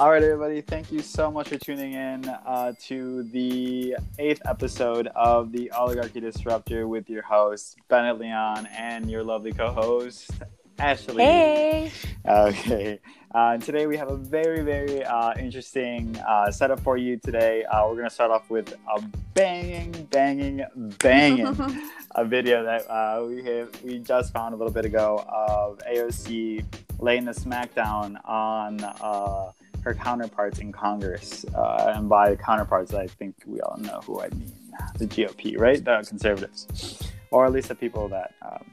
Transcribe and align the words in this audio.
All 0.00 0.10
right, 0.10 0.22
everybody. 0.22 0.62
Thank 0.62 0.90
you 0.90 1.00
so 1.00 1.30
much 1.30 1.50
for 1.50 1.58
tuning 1.58 1.92
in 1.92 2.26
uh, 2.26 2.72
to 2.84 3.22
the 3.24 3.96
eighth 4.18 4.40
episode 4.46 5.08
of 5.08 5.52
the 5.52 5.70
Oligarchy 5.72 6.20
Disruptor 6.20 6.88
with 6.88 7.10
your 7.10 7.20
host, 7.20 7.76
Bennett 7.88 8.18
Leon, 8.18 8.66
and 8.74 9.10
your 9.10 9.22
lovely 9.22 9.52
co 9.52 9.70
host, 9.70 10.30
Ashley. 10.78 11.22
Hey. 11.22 11.92
Okay. 12.26 12.98
Uh, 13.34 13.58
today 13.58 13.86
we 13.86 13.98
have 13.98 14.10
a 14.10 14.16
very, 14.16 14.62
very 14.62 15.04
uh, 15.04 15.34
interesting 15.38 16.16
uh, 16.26 16.50
setup 16.50 16.80
for 16.80 16.96
you 16.96 17.18
today. 17.18 17.64
Uh, 17.64 17.86
we're 17.86 17.96
going 17.96 18.08
to 18.08 18.14
start 18.14 18.30
off 18.30 18.48
with 18.48 18.74
a 18.96 19.02
banging, 19.34 19.92
banging, 20.10 20.64
banging 20.98 21.46
a 22.12 22.24
video 22.24 22.64
that 22.64 22.90
uh, 22.90 23.22
we 23.22 23.44
have, 23.44 23.82
we 23.82 23.98
just 23.98 24.32
found 24.32 24.54
a 24.54 24.56
little 24.56 24.72
bit 24.72 24.86
ago 24.86 25.22
of 25.28 25.78
AOC 25.80 26.64
laying 27.00 27.26
the 27.26 27.32
smackdown 27.32 28.16
on 28.26 28.82
uh, 28.82 29.52
her 29.82 29.94
counterparts 29.94 30.58
in 30.58 30.72
Congress. 30.72 31.44
and 31.54 32.08
by 32.08 32.36
counterparts, 32.36 32.94
I 32.94 33.06
think 33.06 33.34
we 33.46 33.60
all 33.60 33.78
know 33.78 34.00
who 34.04 34.20
I 34.20 34.28
mean 34.30 34.52
the 34.98 35.06
GOP, 35.06 35.58
right? 35.58 35.84
The 35.84 36.04
conservatives, 36.08 37.02
or 37.30 37.46
at 37.46 37.52
least 37.52 37.68
the 37.68 37.74
people 37.74 38.08
that. 38.08 38.34
Um, 38.42 38.64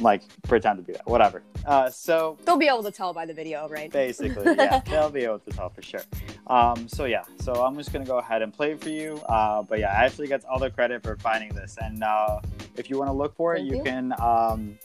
like 0.00 0.22
pretend 0.42 0.78
to 0.78 0.82
be 0.82 0.92
that 0.92 1.06
whatever. 1.06 1.42
Uh, 1.66 1.90
so 1.90 2.38
they'll 2.44 2.56
be 2.56 2.68
able 2.68 2.82
to 2.82 2.90
tell 2.90 3.12
by 3.12 3.26
the 3.26 3.34
video 3.34 3.68
right? 3.68 3.90
Basically 3.90 4.44
yeah. 4.44 4.80
They'll 4.86 5.10
be 5.10 5.24
able 5.24 5.40
to 5.40 5.50
tell 5.50 5.68
for 5.68 5.82
sure. 5.82 6.02
Um, 6.46 6.88
so 6.88 7.04
yeah. 7.04 7.24
So 7.40 7.52
i'm 7.64 7.76
just 7.76 7.92
gonna 7.92 8.04
go 8.04 8.18
ahead 8.18 8.42
and 8.42 8.52
play 8.52 8.72
it 8.72 8.80
for 8.80 8.88
you. 8.88 9.20
Uh, 9.28 9.62
but 9.62 9.78
yeah 9.78 9.90
ashley 9.90 10.26
gets 10.26 10.44
all 10.44 10.58
the 10.58 10.70
credit 10.70 11.02
for 11.02 11.16
finding 11.16 11.50
this. 11.54 11.76
And 11.80 12.02
uh, 12.02 12.40
if 12.76 12.90
you 12.90 12.98
want 12.98 13.08
to 13.08 13.14
look 13.14 13.34
for 13.36 13.54
it 13.54 13.62
you, 13.62 13.76
you, 13.76 13.82
can 13.82 14.14
um, 14.20 14.78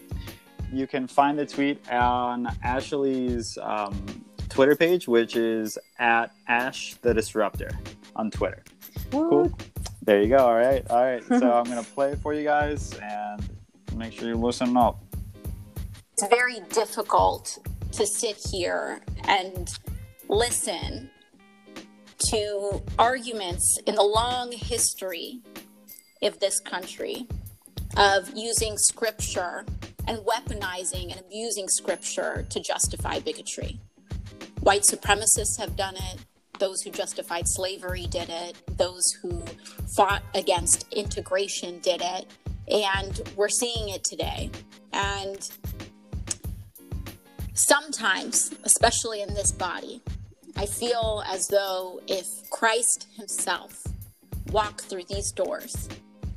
you 0.72 0.88
can 0.88 1.08
find 1.08 1.38
the 1.38 1.46
tweet 1.46 1.90
on 1.90 2.48
ashley's 2.64 3.58
um, 3.62 4.26
twitter 4.50 4.76
page 4.76 5.08
which 5.08 5.36
is 5.36 5.78
at 6.00 6.32
ash 6.48 6.96
the 7.02 7.14
disruptor 7.14 7.72
on 8.16 8.32
twitter. 8.32 8.64
Cool. 9.12 9.52
There 10.04 10.22
you 10.22 10.30
go. 10.30 10.38
All 10.38 10.56
right. 10.56 10.86
All 10.90 11.04
right. 11.04 11.24
So 11.28 11.52
i'm 11.52 11.66
gonna 11.66 11.84
play 11.84 12.12
it 12.12 12.20
for 12.20 12.34
you 12.34 12.44
guys 12.44 12.94
and 13.02 13.42
make 13.96 14.14
sure 14.14 14.28
you 14.28 14.36
listen 14.36 14.76
up. 14.78 15.04
It's 16.14 16.28
very 16.28 16.60
difficult 16.70 17.58
to 17.94 18.06
sit 18.06 18.38
here 18.52 19.02
and 19.28 19.70
listen 20.28 21.10
to 22.18 22.82
arguments 22.98 23.78
in 23.86 23.96
the 23.96 24.04
long 24.04 24.52
history 24.52 25.42
of 26.22 26.40
this 26.40 26.60
country 26.60 27.28
of 27.98 28.32
using 28.36 28.78
scripture 28.78 29.66
and 30.08 30.20
weaponizing 30.20 31.12
and 31.12 31.20
abusing 31.20 31.68
scripture 31.68 32.46
to 32.50 32.60
justify 32.60 33.20
bigotry. 33.20 33.80
White 34.66 34.82
supremacists 34.82 35.60
have 35.60 35.76
done 35.76 35.96
it. 35.96 36.18
Those 36.60 36.82
who 36.82 36.90
justified 36.90 37.48
slavery 37.48 38.08
did 38.08 38.30
it. 38.30 38.58
Those 38.78 39.04
who 39.22 39.44
fought 39.96 40.24
against 40.34 40.92
integration 40.92 41.80
did 41.80 42.02
it. 42.02 42.26
And 42.68 43.22
we're 43.36 43.48
seeing 43.48 43.90
it 43.90 44.04
today. 44.04 44.50
And 44.92 45.50
Sometimes, 47.58 48.54
especially 48.66 49.22
in 49.22 49.34
this 49.34 49.54
body, 49.54 50.02
I 50.58 50.66
feel 50.66 51.24
as 51.26 51.48
though 51.48 52.02
if 52.06 52.28
Christ 52.52 53.08
himself 53.16 53.82
walked 54.52 54.82
through 54.82 55.06
these 55.08 55.32
doors 55.32 55.88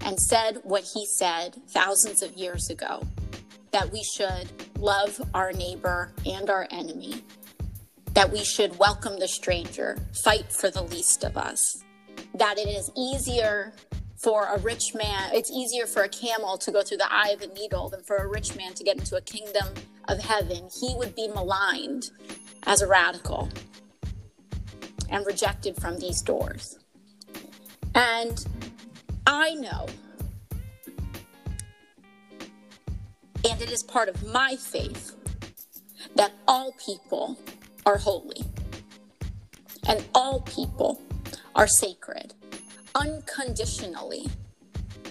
and 0.01 0.17
said 0.21 0.61
what 0.62 0.84
he 0.95 1.06
said 1.06 1.56
thousands 1.71 2.23
of 2.23 2.34
years 2.34 2.71
ago, 2.71 3.03
that 3.73 3.91
we 3.91 4.05
should 4.05 4.49
love 4.79 5.21
our 5.34 5.51
neighbor 5.53 6.12
and 6.25 6.49
our 6.49 6.69
enemy, 6.71 7.25
that 8.19 8.33
we 8.33 8.42
should 8.42 8.77
welcome 8.80 9.16
the 9.20 9.28
stranger, 9.28 9.97
fight 10.24 10.53
for 10.53 10.72
the 10.72 10.82
least 10.82 11.22
of 11.22 11.37
us, 11.37 11.84
that 12.34 12.59
it 12.59 12.66
is 12.66 12.91
easier 12.97 13.72
for 14.16 14.47
a 14.47 14.59
rich 14.59 14.93
man, 14.93 15.31
it's 15.32 15.53
easier 15.53 15.87
for 15.87 16.03
a 16.03 16.09
camel 16.09 16.59
to 16.59 16.72
go 16.72 16.82
through 16.82 16.97
the 16.97 17.12
eye 17.12 17.28
of 17.28 17.41
a 17.43 17.47
needle 17.54 17.88
than 17.88 18.03
for 18.03 18.16
a 18.16 18.26
rich 18.26 18.56
man 18.56 18.75
to 18.75 18.82
get 18.82 18.97
into 18.97 19.15
a 19.15 19.20
kingdom 19.20 19.69
of 20.09 20.19
heaven. 20.19 20.69
He 20.81 20.97
would 20.97 21.15
be 21.15 21.28
maligned 21.28 22.10
as 22.65 22.82
a 22.82 22.88
radical 22.88 23.50
and 25.09 25.25
rejected 25.25 25.76
from 25.81 26.00
these 26.00 26.20
doors. 26.20 26.76
And 27.94 28.44
I 29.28 29.54
know, 29.54 29.87
and 33.48 33.62
it 33.62 33.70
is 33.70 33.84
part 33.84 34.09
of 34.09 34.26
my 34.26 34.56
faith, 34.56 35.14
that 36.16 36.32
all 36.48 36.75
people 36.84 37.38
are 37.88 37.97
holy 37.97 38.43
and 39.88 40.04
all 40.15 40.43
people 40.43 41.00
are 41.54 41.66
sacred 41.66 42.34
unconditionally. 42.94 44.26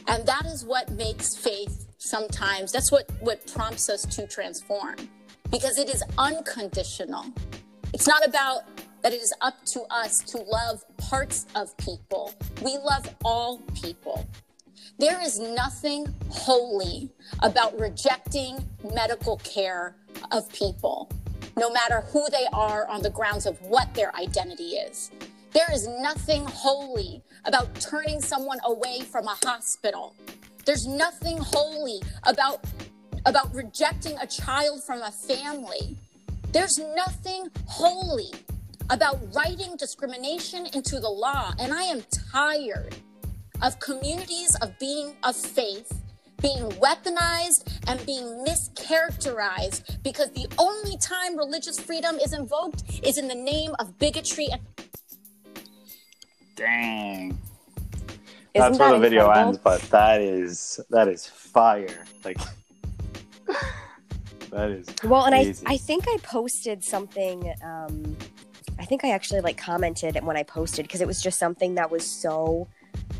And 0.07 0.23
that 0.27 0.45
is 0.45 0.63
what 0.63 0.91
makes 0.91 1.35
faith 1.35 1.87
sometimes, 1.97 2.71
that's 2.71 2.91
what, 2.91 3.09
what 3.19 3.51
prompts 3.51 3.89
us 3.89 4.03
to 4.15 4.27
transform 4.27 4.95
because 5.49 5.79
it 5.79 5.89
is 5.89 6.03
unconditional. 6.19 7.25
It's 7.95 8.07
not 8.07 8.23
about 8.27 8.61
that 9.01 9.11
it 9.11 9.21
is 9.23 9.33
up 9.41 9.55
to 9.73 9.81
us 9.89 10.19
to 10.19 10.37
love 10.37 10.83
parts 10.97 11.47
of 11.55 11.75
people. 11.77 12.31
We 12.61 12.77
love 12.77 13.09
all 13.25 13.57
people. 13.81 14.29
There 14.99 15.19
is 15.19 15.39
nothing 15.39 16.13
holy 16.29 17.09
about 17.41 17.79
rejecting 17.79 18.67
medical 18.93 19.37
care 19.37 19.95
of 20.31 20.47
people, 20.53 21.09
no 21.57 21.71
matter 21.71 22.01
who 22.11 22.25
they 22.29 22.45
are 22.53 22.87
on 22.87 23.01
the 23.01 23.09
grounds 23.09 23.45
of 23.45 23.59
what 23.61 23.93
their 23.93 24.15
identity 24.15 24.75
is. 24.75 25.11
There 25.51 25.71
is 25.73 25.87
nothing 25.87 26.45
holy 26.45 27.23
about 27.45 27.73
turning 27.81 28.21
someone 28.21 28.59
away 28.65 29.01
from 29.01 29.25
a 29.25 29.37
hospital. 29.43 30.15
There's 30.65 30.85
nothing 30.85 31.37
holy 31.39 32.01
about 32.23 32.63
about 33.25 33.53
rejecting 33.53 34.15
a 34.19 34.27
child 34.27 34.83
from 34.83 35.01
a 35.01 35.11
family. 35.11 35.97
There's 36.51 36.77
nothing 36.77 37.49
holy 37.65 38.31
about 38.89 39.19
writing 39.35 39.75
discrimination 39.75 40.65
into 40.67 40.99
the 40.99 41.09
law. 41.09 41.53
And 41.59 41.73
I 41.73 41.83
am 41.83 42.03
tired 42.31 42.95
of 43.61 43.79
communities 43.79 44.55
of 44.61 44.77
being 44.79 45.15
of 45.23 45.35
faith 45.35 45.91
being 46.41 46.63
weaponized 46.79 47.79
and 47.87 48.03
being 48.05 48.45
mischaracterized 48.45 50.03
because 50.03 50.31
the 50.31 50.47
only 50.57 50.97
time 50.97 51.37
religious 51.37 51.79
freedom 51.79 52.17
is 52.17 52.33
invoked 52.33 52.83
is 53.03 53.17
in 53.17 53.27
the 53.27 53.35
name 53.35 53.75
of 53.79 53.97
bigotry 53.97 54.47
and 54.51 54.61
Dang. 56.55 57.37
Isn't 58.55 58.71
That's 58.71 58.79
where 58.79 58.93
the 58.93 58.99
video 58.99 59.27
incredible? 59.27 59.49
ends, 59.49 59.59
but 59.63 59.81
that 59.91 60.21
is 60.21 60.79
that 60.89 61.07
is 61.07 61.27
fire. 61.27 62.05
Like 62.25 62.39
that 64.49 64.71
is 64.71 64.87
well, 65.03 65.25
and 65.25 65.35
I 65.35 65.53
I 65.67 65.77
think 65.77 66.05
I 66.07 66.17
posted 66.23 66.83
something. 66.83 67.53
Um, 67.63 68.17
I 68.79 68.85
think 68.85 69.05
I 69.05 69.11
actually 69.11 69.41
like 69.41 69.57
commented 69.57 70.23
when 70.23 70.35
I 70.35 70.41
posted 70.41 70.85
because 70.85 71.01
it 71.01 71.07
was 71.07 71.21
just 71.21 71.37
something 71.37 71.75
that 71.75 71.91
was 71.91 72.05
so 72.05 72.67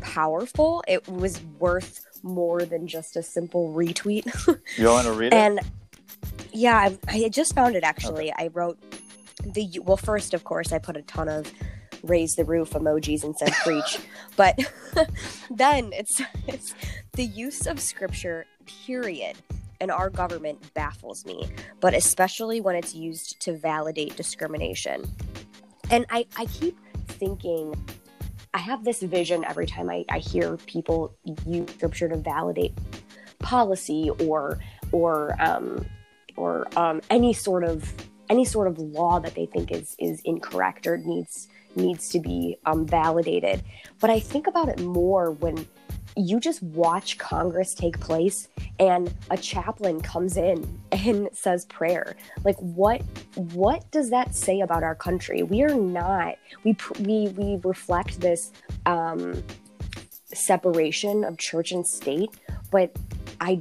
powerful. 0.00 0.82
It 0.88 1.06
was 1.08 1.40
worth 1.60 2.04
more 2.22 2.62
than 2.62 2.86
just 2.86 3.16
a 3.16 3.22
simple 3.22 3.72
retweet. 3.74 4.26
you 4.76 4.86
want 4.86 5.06
to 5.06 5.12
read 5.14 5.28
it? 5.28 5.34
And 5.34 5.60
yeah, 6.52 6.76
I, 6.76 6.98
I 7.08 7.28
just 7.28 7.54
found 7.54 7.76
it 7.76 7.84
actually. 7.84 8.32
Okay. 8.32 8.44
I 8.44 8.48
wrote 8.48 8.78
the 9.44 9.80
well. 9.82 9.96
First, 9.96 10.34
of 10.34 10.44
course, 10.44 10.72
I 10.72 10.78
put 10.78 10.96
a 10.96 11.02
ton 11.02 11.28
of 11.28 11.52
raise 12.02 12.34
the 12.34 12.44
roof 12.44 12.70
emojis 12.70 13.24
and 13.24 13.36
said 13.36 13.52
preach. 13.64 13.98
but 14.36 14.58
then 15.50 15.90
it's, 15.92 16.20
it's 16.46 16.74
the 17.12 17.24
use 17.24 17.66
of 17.66 17.80
scripture, 17.80 18.46
period, 18.86 19.36
And 19.80 19.90
our 19.90 20.10
government 20.10 20.74
baffles 20.74 21.24
me, 21.24 21.48
but 21.80 21.94
especially 21.94 22.60
when 22.60 22.76
it's 22.76 22.94
used 22.94 23.40
to 23.40 23.56
validate 23.56 24.16
discrimination. 24.16 25.04
And 25.90 26.04
I, 26.10 26.26
I 26.36 26.46
keep 26.46 26.76
thinking, 27.06 27.74
I 28.54 28.58
have 28.58 28.84
this 28.84 29.02
vision 29.02 29.44
every 29.44 29.66
time 29.66 29.90
I, 29.90 30.04
I 30.08 30.18
hear 30.18 30.56
people 30.56 31.14
use 31.46 31.70
scripture 31.70 32.08
to 32.08 32.16
validate 32.16 32.72
policy 33.38 34.10
or 34.20 34.58
or 34.92 35.36
um, 35.40 35.84
or 36.36 36.66
um, 36.76 37.00
any 37.10 37.32
sort 37.32 37.64
of 37.64 37.92
any 38.28 38.44
sort 38.44 38.68
of 38.68 38.78
law 38.78 39.18
that 39.20 39.34
they 39.34 39.46
think 39.46 39.70
is 39.70 39.94
is 39.98 40.20
incorrect 40.24 40.86
or 40.86 40.96
needs 40.98 41.48
needs 41.76 42.08
to 42.10 42.20
be 42.20 42.56
um, 42.66 42.86
validated. 42.86 43.62
But 44.00 44.10
I 44.10 44.20
think 44.20 44.46
about 44.46 44.68
it 44.68 44.80
more 44.80 45.32
when 45.32 45.66
you 46.18 46.40
just 46.40 46.62
watch 46.62 47.16
Congress 47.16 47.74
take 47.74 48.00
place 48.00 48.48
and 48.80 49.14
a 49.30 49.36
chaplain 49.36 50.00
comes 50.00 50.36
in 50.36 50.80
and 50.90 51.28
says 51.32 51.64
prayer. 51.66 52.16
Like 52.44 52.56
what 52.56 53.02
what 53.36 53.88
does 53.92 54.10
that 54.10 54.34
say 54.34 54.60
about 54.60 54.82
our 54.82 54.96
country? 54.96 55.42
We 55.42 55.62
are 55.62 55.74
not 55.74 56.34
we 56.64 56.76
we 57.00 57.28
we 57.28 57.60
reflect 57.62 58.20
this 58.20 58.52
um, 58.84 59.42
separation 60.24 61.24
of 61.24 61.38
church 61.38 61.70
and 61.70 61.86
state, 61.86 62.30
but 62.70 62.94
I 63.40 63.60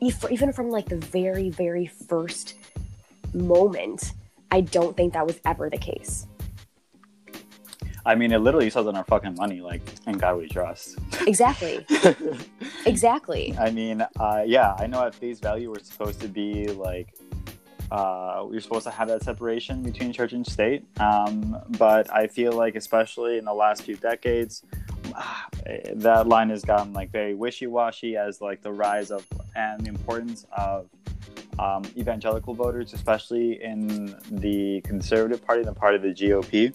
even 0.00 0.52
from 0.52 0.70
like 0.70 0.88
the 0.88 0.96
very 0.96 1.48
very 1.48 1.86
first 1.86 2.54
moment 3.32 4.12
I 4.50 4.60
don't 4.60 4.96
think 4.96 5.14
that 5.14 5.26
was 5.26 5.38
ever 5.44 5.70
the 5.70 5.78
case. 5.78 6.26
I 8.04 8.14
mean, 8.14 8.32
it 8.32 8.38
literally 8.38 8.70
says 8.70 8.86
on 8.86 8.96
our 8.96 9.04
fucking 9.04 9.34
money, 9.34 9.60
like, 9.60 9.82
"In 10.06 10.18
God 10.18 10.38
We 10.38 10.48
Trust." 10.48 10.98
Exactly. 11.26 11.84
exactly. 12.86 13.54
I 13.58 13.70
mean, 13.70 14.06
uh, 14.18 14.42
yeah, 14.46 14.74
I 14.78 14.86
know 14.86 15.04
at 15.04 15.14
face 15.14 15.38
value 15.38 15.70
we're 15.70 15.80
supposed 15.80 16.20
to 16.20 16.28
be 16.28 16.68
like, 16.68 17.14
uh, 17.90 18.44
we're 18.48 18.60
supposed 18.60 18.84
to 18.84 18.90
have 18.90 19.08
that 19.08 19.22
separation 19.22 19.82
between 19.82 20.12
church 20.12 20.32
and 20.32 20.46
state. 20.46 20.84
Um, 21.00 21.56
but 21.78 22.12
I 22.12 22.26
feel 22.26 22.52
like, 22.52 22.76
especially 22.76 23.38
in 23.38 23.44
the 23.44 23.54
last 23.54 23.82
few 23.82 23.96
decades, 23.96 24.62
that 25.94 26.26
line 26.26 26.50
has 26.50 26.64
gotten 26.64 26.92
like 26.92 27.10
very 27.10 27.34
wishy-washy 27.34 28.16
as 28.16 28.40
like 28.40 28.62
the 28.62 28.72
rise 28.72 29.10
of 29.10 29.26
and 29.56 29.84
the 29.84 29.90
importance 29.90 30.46
of 30.56 30.88
um, 31.58 31.84
evangelical 31.96 32.54
voters, 32.54 32.92
especially 32.92 33.62
in 33.62 34.16
the 34.30 34.80
conservative 34.82 35.44
party, 35.44 35.62
the 35.62 35.72
part 35.72 35.94
of 35.94 36.02
the 36.02 36.08
GOP. 36.08 36.74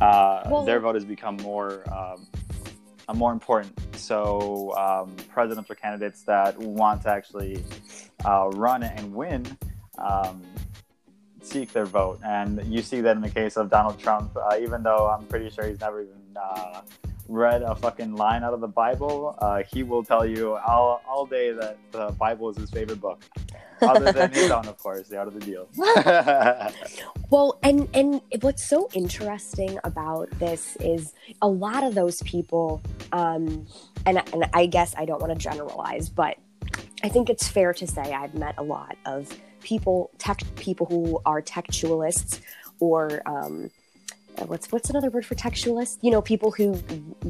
Uh, 0.00 0.42
Well- 0.50 0.64
their 0.64 0.80
vote 0.80 0.94
has 0.94 1.04
become 1.04 1.36
more 1.36 1.84
um, 1.92 2.26
more 3.14 3.32
important. 3.32 3.72
So 3.96 4.74
um, 4.76 5.14
presidents 5.28 5.70
or 5.70 5.74
candidates 5.74 6.22
that 6.22 6.58
want 6.58 7.02
to 7.02 7.10
actually 7.10 7.62
uh, 8.24 8.50
run 8.54 8.82
and 8.82 9.14
win 9.14 9.44
um, 9.98 10.42
seek 11.42 11.72
their 11.72 11.84
vote, 11.84 12.18
and 12.24 12.64
you 12.64 12.80
see 12.82 13.00
that 13.02 13.16
in 13.16 13.22
the 13.22 13.30
case 13.30 13.56
of 13.56 13.70
Donald 13.70 13.98
Trump. 13.98 14.34
Uh, 14.36 14.56
even 14.58 14.82
though 14.82 15.08
I'm 15.10 15.26
pretty 15.26 15.50
sure 15.50 15.66
he's 15.66 15.80
never 15.80 16.00
even 16.02 16.36
uh, 16.36 16.80
read 17.28 17.62
a 17.62 17.74
fucking 17.74 18.14
line 18.14 18.42
out 18.44 18.54
of 18.54 18.60
the 18.60 18.68
Bible, 18.68 19.36
uh, 19.38 19.62
he 19.62 19.82
will 19.82 20.04
tell 20.04 20.26
you 20.26 20.56
all, 20.56 21.02
all 21.08 21.26
day 21.26 21.52
that 21.52 21.78
the 21.90 22.10
Bible 22.12 22.50
is 22.50 22.56
his 22.56 22.70
favorite 22.70 23.00
book. 23.00 23.22
Other 23.80 24.12
than 24.12 24.32
his 24.32 24.50
own, 24.50 24.66
of 24.66 24.78
course, 24.78 25.08
the 25.08 25.18
Art 25.18 25.28
of 25.28 25.34
the 25.34 25.40
Deal. 25.40 25.68
Well, 27.30 27.58
and 27.64 27.88
and 27.94 28.20
what's 28.42 28.64
so 28.64 28.88
interesting 28.92 29.78
about 29.82 30.30
this 30.38 30.76
is 30.76 31.14
a 31.42 31.48
lot 31.48 31.82
of 31.82 31.94
those 31.96 32.22
people, 32.22 32.80
um, 33.10 33.66
and 34.06 34.22
and 34.32 34.44
I 34.52 34.66
guess 34.66 34.94
I 34.96 35.04
don't 35.04 35.20
want 35.20 35.32
to 35.32 35.38
generalize, 35.38 36.08
but 36.08 36.36
I 37.02 37.08
think 37.08 37.30
it's 37.30 37.48
fair 37.48 37.72
to 37.74 37.86
say 37.86 38.02
I've 38.02 38.34
met 38.34 38.54
a 38.56 38.62
lot 38.62 38.96
of 39.04 39.36
people, 39.62 40.10
tech 40.18 40.42
people 40.54 40.86
who 40.86 41.20
are 41.26 41.42
textualists, 41.42 42.40
or 42.78 43.22
um, 43.26 43.70
what's 44.46 44.70
what's 44.72 44.90
another 44.90 45.10
word 45.10 45.24
for 45.24 45.34
textualist? 45.34 45.98
You 46.02 46.10
know, 46.10 46.20
people 46.20 46.50
who 46.50 46.74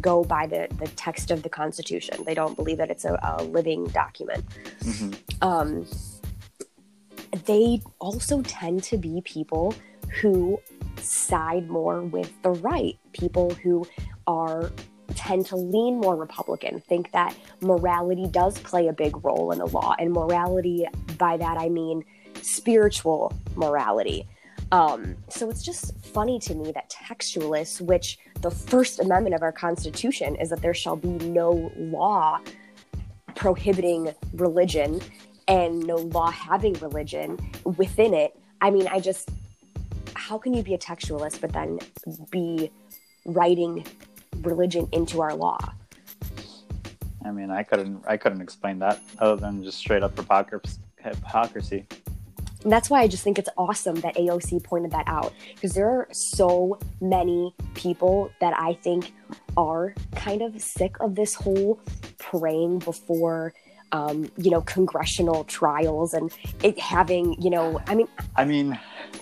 go 0.01 0.25
by 0.25 0.47
the 0.47 0.69
the 0.79 0.89
text 0.89 1.31
of 1.31 1.43
the 1.43 1.49
Constitution. 1.49 2.25
They 2.25 2.35
don't 2.35 2.57
believe 2.57 2.79
that 2.79 2.91
it's 2.91 3.05
a, 3.05 3.19
a 3.23 3.43
living 3.45 3.85
document 3.87 4.45
Mhm. 4.81 5.17
um, 5.43 5.87
they 7.47 7.83
also 7.99 8.43
tend 8.43 8.83
to 8.85 8.97
be 8.97 9.21
people 9.25 9.75
who 10.21 10.59
side 11.01 11.69
more 11.69 12.03
with 12.03 12.33
the 12.43 12.51
right, 12.51 12.97
people 13.13 13.51
who 13.63 13.87
are 14.27 14.71
tend 15.15 15.47
to 15.47 15.57
lean 15.57 16.01
more 16.01 16.17
Republican, 16.17 16.81
think 16.81 17.13
that 17.13 17.37
morality 17.61 18.27
does 18.31 18.59
play 18.61 18.89
a 18.89 18.93
big 18.93 19.23
role 19.25 19.53
in 19.53 19.59
the 19.59 19.67
law, 19.67 19.95
and 19.99 20.13
morality 20.13 20.87
by 21.19 21.37
that 21.37 21.57
I 21.59 21.69
mean 21.69 22.05
spiritual 22.43 23.33
morality. 23.55 24.27
Um, 24.73 25.17
so 25.29 25.51
it's 25.51 25.63
just 25.63 25.97
funny 26.07 26.39
to 26.41 26.55
me 26.55 26.73
that 26.73 26.91
textualists, 26.91 27.81
which 27.81 28.19
the 28.41 28.51
First 28.51 29.01
Amendment 29.01 29.35
of 29.35 29.43
our 29.43 29.53
Constitution 29.53 30.37
is 30.37 30.51
that 30.51 30.63
there 30.63 30.75
shall 30.75 30.97
be 30.97 31.09
no 31.09 31.73
law 31.77 32.41
prohibiting 33.35 34.15
religion 34.35 35.01
and 35.49 35.87
no 35.87 35.97
law 35.97 36.31
having 36.31 36.73
religion 36.75 37.39
within 37.65 38.15
it. 38.15 38.39
I 38.61 38.71
mean, 38.71 38.89
I 38.89 39.01
just, 39.01 39.29
how 40.15 40.39
can 40.39 40.55
you 40.55 40.63
be 40.63 40.75
a 40.75 40.79
textualist 40.79 41.41
but 41.41 41.53
then 41.53 41.79
be 42.31 42.71
writing 43.27 43.87
religion 44.41 44.89
into 44.93 45.21
our 45.21 45.35
law? 45.35 45.59
I 47.25 47.31
mean, 47.31 47.51
I 47.51 47.63
couldn't, 47.63 48.03
I 48.07 48.17
couldn't 48.17 48.41
explain 48.41 48.79
that 48.81 49.01
other 49.19 49.37
than 49.37 49.63
just 49.63 49.79
straight 49.79 50.03
up 50.03 50.17
hypocrisy. 50.17 50.81
hypocrisy. 50.99 51.87
And 52.65 52.73
that's 52.73 52.91
why 52.91 53.01
I 53.01 53.09
just 53.09 53.23
think 53.23 53.39
it's 53.39 53.51
awesome 53.57 53.97
that 54.01 54.17
AOC 54.17 54.65
pointed 54.65 54.91
that 54.93 55.05
out 55.07 55.33
because 55.55 55.75
there 55.75 55.89
are 55.89 56.09
so 56.13 56.79
many 57.01 57.55
people 57.75 58.31
that 58.41 58.59
I 58.59 58.75
think 58.75 59.13
are 59.57 59.95
kind 60.17 60.43
of 60.43 60.61
sick 60.61 60.97
of 61.01 61.15
this 61.15 61.35
whole 61.35 61.79
praying 62.19 62.79
before, 62.81 63.53
um, 63.93 64.31
you 64.39 64.51
know, 64.51 64.63
congressional 64.63 65.45
trials 65.45 66.15
and 66.15 66.33
it 66.63 66.79
having, 66.79 67.41
you 67.41 67.51
know, 67.51 67.81
I 67.87 67.95
mean, 67.95 68.09
I 68.35 68.47
mean, 68.47 68.79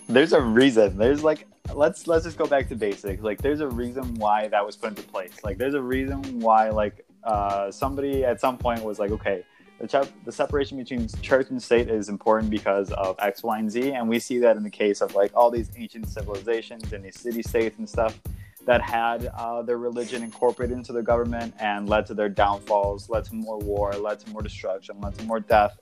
there's 0.08 0.32
a 0.32 0.40
reason. 0.40 0.96
There's 0.96 1.24
like 1.24 1.46
let's 1.74 2.06
let's 2.06 2.24
just 2.24 2.38
go 2.38 2.46
back 2.46 2.68
to 2.68 2.76
basics. 2.76 3.22
Like 3.22 3.42
there's 3.42 3.60
a 3.60 3.68
reason 3.68 4.14
why 4.14 4.48
that 4.48 4.64
was 4.64 4.76
put 4.76 4.90
into 4.90 5.02
place. 5.02 5.32
Like 5.42 5.58
there's 5.58 5.74
a 5.74 5.82
reason 5.82 6.40
why 6.40 6.70
like 6.70 7.04
uh, 7.24 7.70
somebody 7.70 8.24
at 8.24 8.40
some 8.40 8.56
point 8.56 8.82
was 8.82 8.98
like, 8.98 9.10
okay, 9.10 9.44
the 9.82 10.08
the 10.25 10.32
separation 10.32 10.79
between 10.79 11.08
church 11.23 11.50
and 11.50 11.61
state 11.61 11.88
is 11.88 12.08
important 12.08 12.50
because 12.50 12.93
of 12.93 13.17
X, 13.19 13.43
Y, 13.43 13.58
and 13.58 13.70
Z, 13.70 13.93
and 13.93 14.08
we 14.08 14.20
see 14.20 14.38
that 14.38 14.56
in 14.56 14.62
the 14.62 14.70
case 14.70 15.00
of 15.00 15.14
like 15.14 15.32
all 15.34 15.50
these 15.50 15.70
ancient 15.76 16.08
civilizations 16.08 16.93
and 16.93 17.05
these 17.05 17.19
city 17.19 17.43
states 17.43 17.76
and 17.79 17.88
stuff 17.88 18.19
that 18.64 18.81
had 18.81 19.26
uh, 19.37 19.61
their 19.62 19.79
religion 19.79 20.23
incorporated 20.23 20.76
into 20.76 20.93
their 20.93 21.02
government 21.02 21.52
and 21.58 21.88
led 21.88 22.06
to 22.06 22.14
their 22.14 22.29
downfalls, 22.29 23.11
led 23.11 23.25
to 23.25 23.34
more 23.34 23.58
war, 23.58 23.93
led 23.94 24.20
to 24.20 24.31
more 24.31 24.40
destruction, 24.40 25.00
led 25.00 25.19
to 25.19 25.25
more 25.25 25.40
death. 25.40 25.76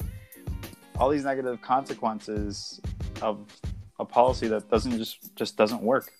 All 0.98 1.10
these 1.10 1.24
negative 1.24 1.60
consequences 1.60 2.80
of 3.20 3.38
a 3.98 4.04
policy 4.04 4.48
that 4.48 4.70
doesn't 4.70 4.96
just 4.96 5.36
just 5.36 5.58
doesn't 5.58 5.82
work. 5.82 6.10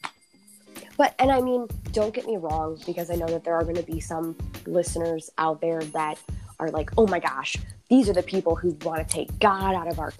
But 0.99 1.15
and 1.19 1.33
I 1.33 1.41
mean, 1.41 1.67
don't 1.93 2.13
get 2.13 2.27
me 2.27 2.37
wrong, 2.37 2.79
because 2.85 3.11
I 3.11 3.15
know 3.15 3.27
that 3.29 3.43
there 3.43 3.55
are 3.55 3.63
going 3.63 3.77
to 3.77 3.83
be 3.83 4.01
some 4.01 4.37
listeners 4.67 5.31
out 5.39 5.63
there 5.63 5.81
that 5.81 6.19
are 6.61 6.71
like, 6.71 6.91
"Oh 6.99 7.07
my 7.07 7.19
gosh, 7.19 7.57
these 7.89 8.09
are 8.09 8.13
the 8.13 8.23
people 8.23 8.55
who 8.55 8.71
want 8.83 9.07
to 9.07 9.15
take 9.15 9.39
God 9.39 9.75
out 9.75 9.89
of 9.89 9.99
our 9.99 10.13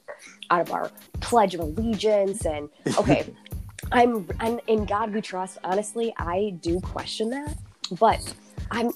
out 0.51 0.61
of 0.61 0.73
our 0.73 0.91
pledge 1.21 1.55
of 1.55 1.61
allegiance." 1.61 2.45
And 2.45 2.69
okay, 2.99 3.25
I'm 3.93 4.27
I'm 4.41 4.59
in 4.67 4.85
God 4.85 5.15
we 5.15 5.21
trust. 5.21 5.59
Honestly, 5.65 6.13
I 6.17 6.55
do 6.61 6.81
question 6.81 7.31
that, 7.31 7.57
but 7.99 8.21
I'm 8.71 8.91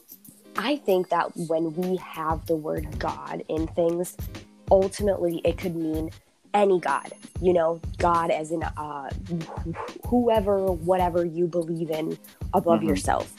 I 0.56 0.76
think 0.76 1.08
that 1.10 1.36
when 1.36 1.74
we 1.74 1.96
have 1.96 2.46
the 2.46 2.56
word 2.56 2.98
God 2.98 3.42
in 3.48 3.66
things, 3.68 4.16
ultimately 4.70 5.40
it 5.44 5.58
could 5.58 5.74
mean 5.76 6.10
any 6.54 6.78
God, 6.78 7.10
you 7.42 7.52
know, 7.52 7.80
God 7.98 8.30
as 8.30 8.52
in 8.52 8.62
uh, 8.62 9.10
wh- 9.10 10.06
whoever, 10.06 10.66
whatever 10.66 11.24
you 11.24 11.48
believe 11.48 11.90
in 11.90 12.16
above 12.52 12.82
Mhm. 12.82 12.86
yourself. 12.88 13.34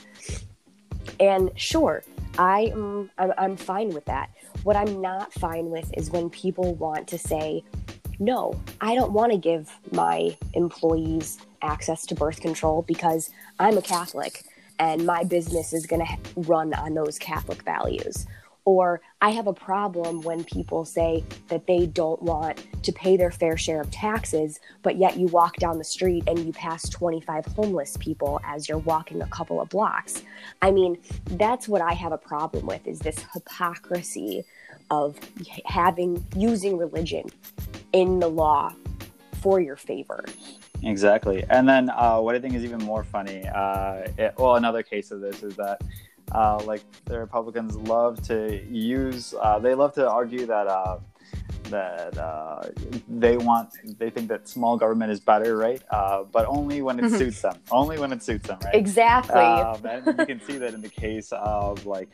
And 1.21 1.49
sure, 1.55 2.03
I 2.37 2.71
am 2.73 3.09
I'm, 3.17 3.33
I'm 3.37 3.57
fine 3.57 3.89
with 3.89 4.05
that. 4.05 4.29
What 4.63 4.75
I'm 4.75 5.01
not 5.01 5.33
fine 5.33 5.69
with 5.69 5.91
is 5.97 6.09
when 6.09 6.29
people 6.29 6.75
want 6.75 7.07
to 7.09 7.17
say, 7.17 7.63
no, 8.19 8.59
I 8.81 8.95
don't 8.95 9.13
want 9.13 9.31
to 9.31 9.37
give 9.37 9.71
my 9.91 10.37
employees 10.53 11.37
access 11.61 12.05
to 12.07 12.15
birth 12.15 12.41
control 12.41 12.81
because 12.83 13.29
I'm 13.59 13.77
a 13.77 13.81
Catholic 13.81 14.43
and 14.79 15.05
my 15.05 15.23
business 15.23 15.73
is 15.73 15.85
going 15.85 16.05
to 16.05 16.17
run 16.41 16.73
on 16.73 16.93
those 16.93 17.17
Catholic 17.17 17.61
values. 17.63 18.25
Or 18.65 19.01
I 19.21 19.29
have 19.29 19.45
a 19.45 19.53
problem 19.53 20.21
when 20.21 20.43
people 20.43 20.85
say 20.85 21.23
that 21.49 21.67
they 21.67 21.85
don't 21.85 22.21
want 22.21 22.65
to 22.83 22.91
pay 22.91 23.15
their 23.15 23.31
fair 23.31 23.57
share 23.57 23.79
of 23.79 23.91
taxes, 23.91 24.59
but 24.81 24.97
yet 24.97 25.17
you 25.17 25.27
walk 25.27 25.57
down 25.57 25.77
the 25.77 25.83
street 25.83 26.23
and 26.27 26.39
you 26.39 26.51
pass 26.51 26.89
25 26.89 27.45
homeless 27.45 27.95
people 27.97 28.41
as 28.43 28.67
you're 28.67 28.79
walking 28.79 29.21
a 29.21 29.27
couple 29.27 29.61
of 29.61 29.69
blocks. 29.69 30.23
I 30.61 30.71
mean, 30.71 30.97
that's 31.31 31.67
what 31.67 31.81
I 31.81 31.93
have 31.93 32.11
a 32.11 32.17
problem 32.17 32.65
with 32.65 32.85
is 32.87 32.99
this 32.99 33.23
hypocrisy 33.33 34.43
of 34.89 35.17
having 35.65 36.25
using 36.35 36.77
religion 36.77 37.25
in 37.93 38.19
the 38.19 38.27
law 38.27 38.73
for 39.41 39.59
your 39.59 39.75
favor. 39.75 40.25
Exactly. 40.83 41.43
And 41.49 41.67
then 41.67 41.89
uh, 41.89 42.19
what 42.19 42.35
I 42.35 42.39
think 42.39 42.55
is 42.55 42.63
even 42.63 42.79
more 42.79 43.03
funny, 43.03 43.47
uh, 43.47 44.07
it, 44.17 44.33
well, 44.37 44.55
another 44.55 44.83
case 44.83 45.11
of 45.11 45.21
this 45.21 45.43
is 45.43 45.55
that 45.55 45.81
uh, 46.31 46.61
like 46.65 46.81
the 47.05 47.19
Republicans 47.19 47.75
love 47.75 48.21
to 48.27 48.61
use, 48.69 49.33
uh, 49.39 49.59
they 49.59 49.73
love 49.75 49.93
to 49.93 50.09
argue 50.09 50.45
that 50.45 50.67
uh, 50.67 50.97
that 51.69 52.17
uh, 52.17 52.61
they 53.09 53.37
want, 53.37 53.69
they 53.99 54.09
think 54.09 54.27
that 54.27 54.47
small 54.47 54.77
government 54.77 55.11
is 55.11 55.19
better, 55.19 55.57
right? 55.57 55.81
Uh, 55.89 56.23
but 56.23 56.45
only 56.47 56.81
when 56.81 56.99
it 56.99 57.05
Mhm. 57.05 57.17
suits 57.17 57.41
them. 57.41 57.57
Only 57.71 57.97
when 57.97 58.11
it 58.13 58.21
suits 58.21 58.47
them, 58.47 58.59
right? 58.63 58.75
Exactly. 58.75 59.41
Um, 59.41 59.83
and 59.85 60.19
you 60.19 60.25
can 60.25 60.39
see 60.41 60.57
that 60.59 60.73
in 60.75 60.81
the 60.81 60.89
case 60.89 61.31
of 61.31 61.85
like, 61.85 62.09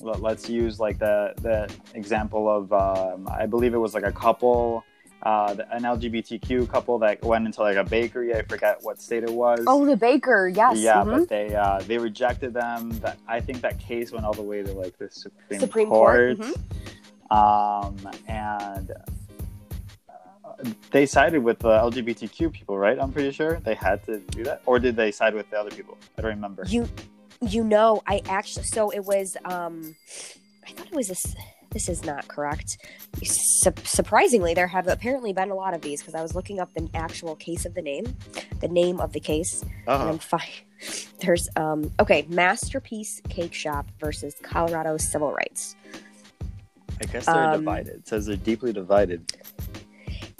let- 0.00 0.20
let's 0.20 0.48
use 0.48 0.80
like 0.80 0.98
the 0.98 1.34
the 1.40 1.72
example 1.94 2.48
of 2.48 2.72
um, 2.72 3.28
I 3.30 3.46
believe 3.46 3.74
it 3.74 3.78
was 3.78 3.94
like 3.94 4.04
a 4.04 4.12
couple, 4.12 4.84
uh, 5.22 5.56
an 5.70 5.82
LGBTQ 5.82 6.68
couple 6.68 6.98
that 7.00 7.22
went 7.24 7.46
into 7.46 7.60
like 7.62 7.76
a 7.76 7.84
bakery. 7.84 8.34
I 8.34 8.42
forget 8.42 8.78
what 8.82 9.00
state 9.00 9.24
it 9.24 9.30
was. 9.30 9.64
oh, 9.66 9.84
the 9.84 9.96
baker, 9.96 10.48
yes. 10.48 10.78
yeah, 10.78 10.96
mhm. 10.96 11.18
but 11.18 11.28
they 11.28 11.54
uh, 11.54 11.80
they 11.80 11.98
rejected 11.98 12.54
them. 12.54 12.90
That 13.00 13.18
I 13.26 13.40
think 13.40 13.60
that 13.62 13.78
case 13.78 14.12
went 14.12 14.24
all 14.24 14.34
the 14.34 14.42
way 14.42 14.62
to 14.62 14.72
like 14.72 14.96
the 14.98 15.10
Supreme, 15.10 15.60
Supreme 15.60 15.88
Court, 15.88 16.38
Court. 16.38 16.56
Um, 17.30 17.96
and 18.28 18.92
uh, 20.08 20.70
they 20.90 21.06
sided 21.06 21.42
with 21.42 21.58
the 21.58 21.70
LGBTQ 21.70 22.52
people, 22.52 22.78
right? 22.78 22.98
I'm 23.00 23.12
pretty 23.12 23.32
sure 23.32 23.58
they 23.60 23.74
had 23.74 24.04
to 24.06 24.18
do 24.18 24.44
that, 24.44 24.62
or 24.66 24.78
did 24.78 24.96
they 24.96 25.10
side 25.10 25.34
with 25.34 25.50
the 25.50 25.58
other 25.58 25.70
people? 25.70 25.98
I 26.18 26.22
don't 26.22 26.32
remember. 26.32 26.64
You, 26.68 26.88
you 27.40 27.64
know, 27.64 28.02
I 28.06 28.22
actually 28.28 28.64
so 28.64 28.90
it 28.90 29.04
was. 29.04 29.36
um 29.44 29.96
I 30.66 30.72
thought 30.72 30.86
it 30.88 30.94
was 30.94 31.08
this. 31.08 31.34
This 31.76 31.90
is 31.90 32.06
not 32.06 32.26
correct. 32.26 32.78
Su- 33.22 33.70
surprisingly, 33.84 34.54
there 34.54 34.66
have 34.66 34.88
apparently 34.88 35.34
been 35.34 35.50
a 35.50 35.54
lot 35.54 35.74
of 35.74 35.82
these 35.82 36.00
because 36.00 36.14
I 36.14 36.22
was 36.22 36.34
looking 36.34 36.58
up 36.58 36.72
the 36.72 36.88
actual 36.94 37.36
case 37.36 37.66
of 37.66 37.74
the 37.74 37.82
name, 37.82 38.16
the 38.62 38.68
name 38.68 38.98
of 38.98 39.12
the 39.12 39.20
case, 39.20 39.60
and 39.60 39.70
Oh, 39.86 40.08
I'm 40.08 40.18
fine. 40.18 40.40
There's 41.20 41.50
um 41.54 41.90
okay, 42.00 42.24
Masterpiece 42.30 43.20
Cakeshop 43.28 43.84
versus 44.00 44.34
Colorado 44.40 44.96
Civil 44.96 45.32
Rights. 45.32 45.76
I 46.98 47.04
guess 47.04 47.26
they're 47.26 47.44
um, 47.44 47.58
divided. 47.58 47.94
It 47.96 48.08
says 48.08 48.24
they're 48.24 48.36
deeply 48.36 48.72
divided. 48.72 49.36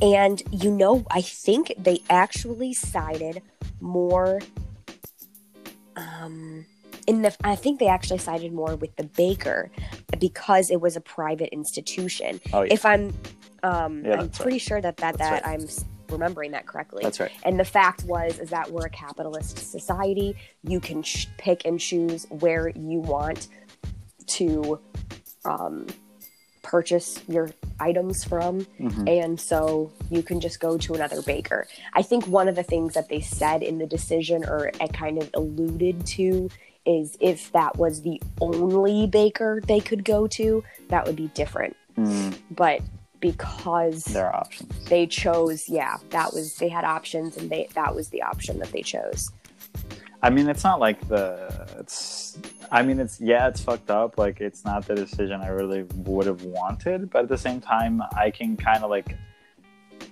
And 0.01 0.43
you 0.51 0.71
know, 0.71 1.05
I 1.11 1.21
think 1.21 1.75
they 1.77 2.01
actually 2.09 2.73
sided 2.73 3.43
more 3.83 4.41
um 5.97 6.65
in 7.07 7.23
the 7.23 7.35
I 7.45 7.55
think 7.57 7.79
they 7.81 7.89
actually 7.89 8.19
sided 8.19 8.53
more 8.53 8.77
with 8.77 8.95
the 8.97 9.05
baker 9.05 9.71
because 10.19 10.71
it 10.71 10.81
was 10.81 10.97
a 10.97 11.01
private 11.01 11.51
institution. 11.53 12.41
Oh, 12.53 12.63
yeah. 12.63 12.73
If 12.73 12.85
I'm 12.85 13.13
um 13.63 14.05
Yeah, 14.05 14.21
I'm 14.21 14.29
pretty 14.31 14.59
sure 14.59 14.81
that 14.81 14.97
that, 14.99 15.17
That's 15.19 15.43
that 15.45 15.45
right. 15.47 15.61
I'm 15.61 15.67
remembering 16.09 16.53
that 16.53 16.67
correctly. 16.67 17.03
That's 17.03 17.19
right. 17.21 17.33
And 17.45 17.59
the 17.59 17.65
fact 17.65 18.05
was 18.05 18.39
is 18.39 18.51
that 18.51 18.71
we're 18.71 18.87
a 18.87 18.91
capitalist 18.91 19.59
society. 19.71 20.37
You 20.63 20.81
can 20.81 21.03
sh- 21.03 21.27
pick 21.39 21.65
and 21.65 21.81
choose 21.81 22.27
where 22.31 22.69
you 22.71 23.01
want 23.01 23.49
to 24.29 24.79
um, 25.45 25.87
purchase 26.63 27.21
your 27.29 27.51
items 27.79 28.25
from, 28.25 28.65
Mhm. 28.81 29.09
and 29.23 29.41
so 29.41 29.93
you 30.11 30.23
can 30.23 30.41
just 30.41 30.59
go 30.59 30.77
to 30.77 30.95
another 30.95 31.23
baker. 31.23 31.69
I 31.93 32.03
think 32.03 32.27
one 32.27 32.49
of 32.49 32.57
the 32.57 32.65
things 32.65 32.95
that 32.95 33.09
they 33.09 33.21
said 33.21 33.63
in 33.63 33.79
the 33.79 33.87
decision, 33.87 34.45
or 34.45 34.67
it 34.81 34.93
kind 34.93 35.23
of 35.23 35.31
alluded 35.35 36.05
to, 36.07 36.51
is 36.87 37.17
if 37.21 37.53
that 37.53 37.77
was 37.77 38.03
the 38.03 38.21
only 38.41 39.07
baker 39.07 39.61
they 39.67 39.81
could 39.81 40.05
go 40.05 40.27
to, 40.29 40.63
that 40.89 41.07
would 41.07 41.17
be 41.17 41.29
different. 41.29 41.77
Mm, 41.99 42.39
But 42.51 42.81
because 43.21 44.05
there 44.05 44.27
are 44.27 44.37
options. 44.37 44.85
they 44.91 45.07
chose 45.07 45.71
yeah 45.71 45.97
that 46.11 46.35
was 46.35 46.57
they 46.57 46.69
had 46.69 46.85
options 46.85 47.39
and 47.39 47.49
they 47.49 47.67
that 47.75 47.95
was 47.95 48.11
the 48.11 48.21
option 48.21 48.59
that 48.59 48.71
they 48.73 48.83
chose 48.83 49.31
I 50.23 50.31
mean, 50.31 50.49
it's 50.49 50.65
not 50.65 50.81
like 50.81 51.07
the. 51.09 51.69
It's. 51.79 52.39
I 52.73 52.83
mean, 52.83 52.99
it's 52.99 53.21
yeah, 53.21 53.47
it's 53.49 53.61
fucked 53.61 53.91
up. 53.91 54.19
Like, 54.19 54.41
it's 54.41 54.65
not 54.65 54.87
the 54.87 54.95
decision 54.95 55.41
I 55.41 55.49
really 55.49 55.85
would 55.95 56.27
have 56.27 56.43
wanted, 56.43 57.11
but 57.11 57.25
at 57.25 57.29
the 57.29 57.39
same 57.39 57.61
time, 57.61 58.03
I 58.17 58.31
can 58.31 58.57
kind 58.57 58.83
of 58.83 58.91
like, 58.91 59.17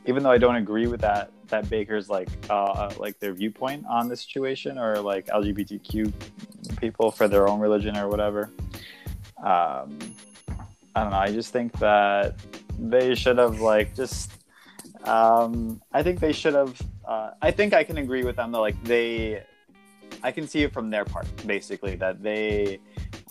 even 0.06 0.22
though 0.22 0.30
I 0.30 0.38
don't 0.38 0.56
agree 0.56 0.86
with 0.86 1.00
that, 1.00 1.30
that 1.48 1.68
Baker's 1.70 2.08
like, 2.08 2.28
uh, 2.50 2.92
like 2.98 3.18
their 3.20 3.32
viewpoint 3.32 3.84
on 3.88 4.08
the 4.08 4.16
situation, 4.16 4.78
or 4.78 4.98
like 5.00 5.26
LGBTQ 5.26 6.12
people 6.78 7.10
for 7.10 7.28
their 7.28 7.48
own 7.48 7.60
religion 7.60 7.96
or 7.96 8.08
whatever. 8.08 8.50
Um, 9.38 9.98
I 10.94 11.02
don't 11.02 11.10
know. 11.10 11.18
I 11.18 11.32
just 11.32 11.52
think 11.52 11.72
that 11.78 12.36
they 12.78 13.14
should 13.14 13.38
have 13.38 13.60
like 13.60 13.94
just. 13.94 14.30
Um, 15.04 15.82
I 15.92 16.02
think 16.02 16.20
they 16.20 16.32
should 16.32 16.54
have. 16.54 16.80
Uh, 17.06 17.30
I 17.42 17.50
think 17.50 17.74
I 17.74 17.84
can 17.84 17.98
agree 17.98 18.24
with 18.24 18.36
them 18.36 18.52
that 18.52 18.60
like 18.60 18.82
they 18.84 19.42
I 20.25 20.33
can 20.33 20.49
see 20.49 20.62
it 20.62 20.73
from 20.73 20.88
their 20.88 21.04
part, 21.04 21.26
basically, 21.47 21.97
that 21.97 22.23
they 22.23 22.81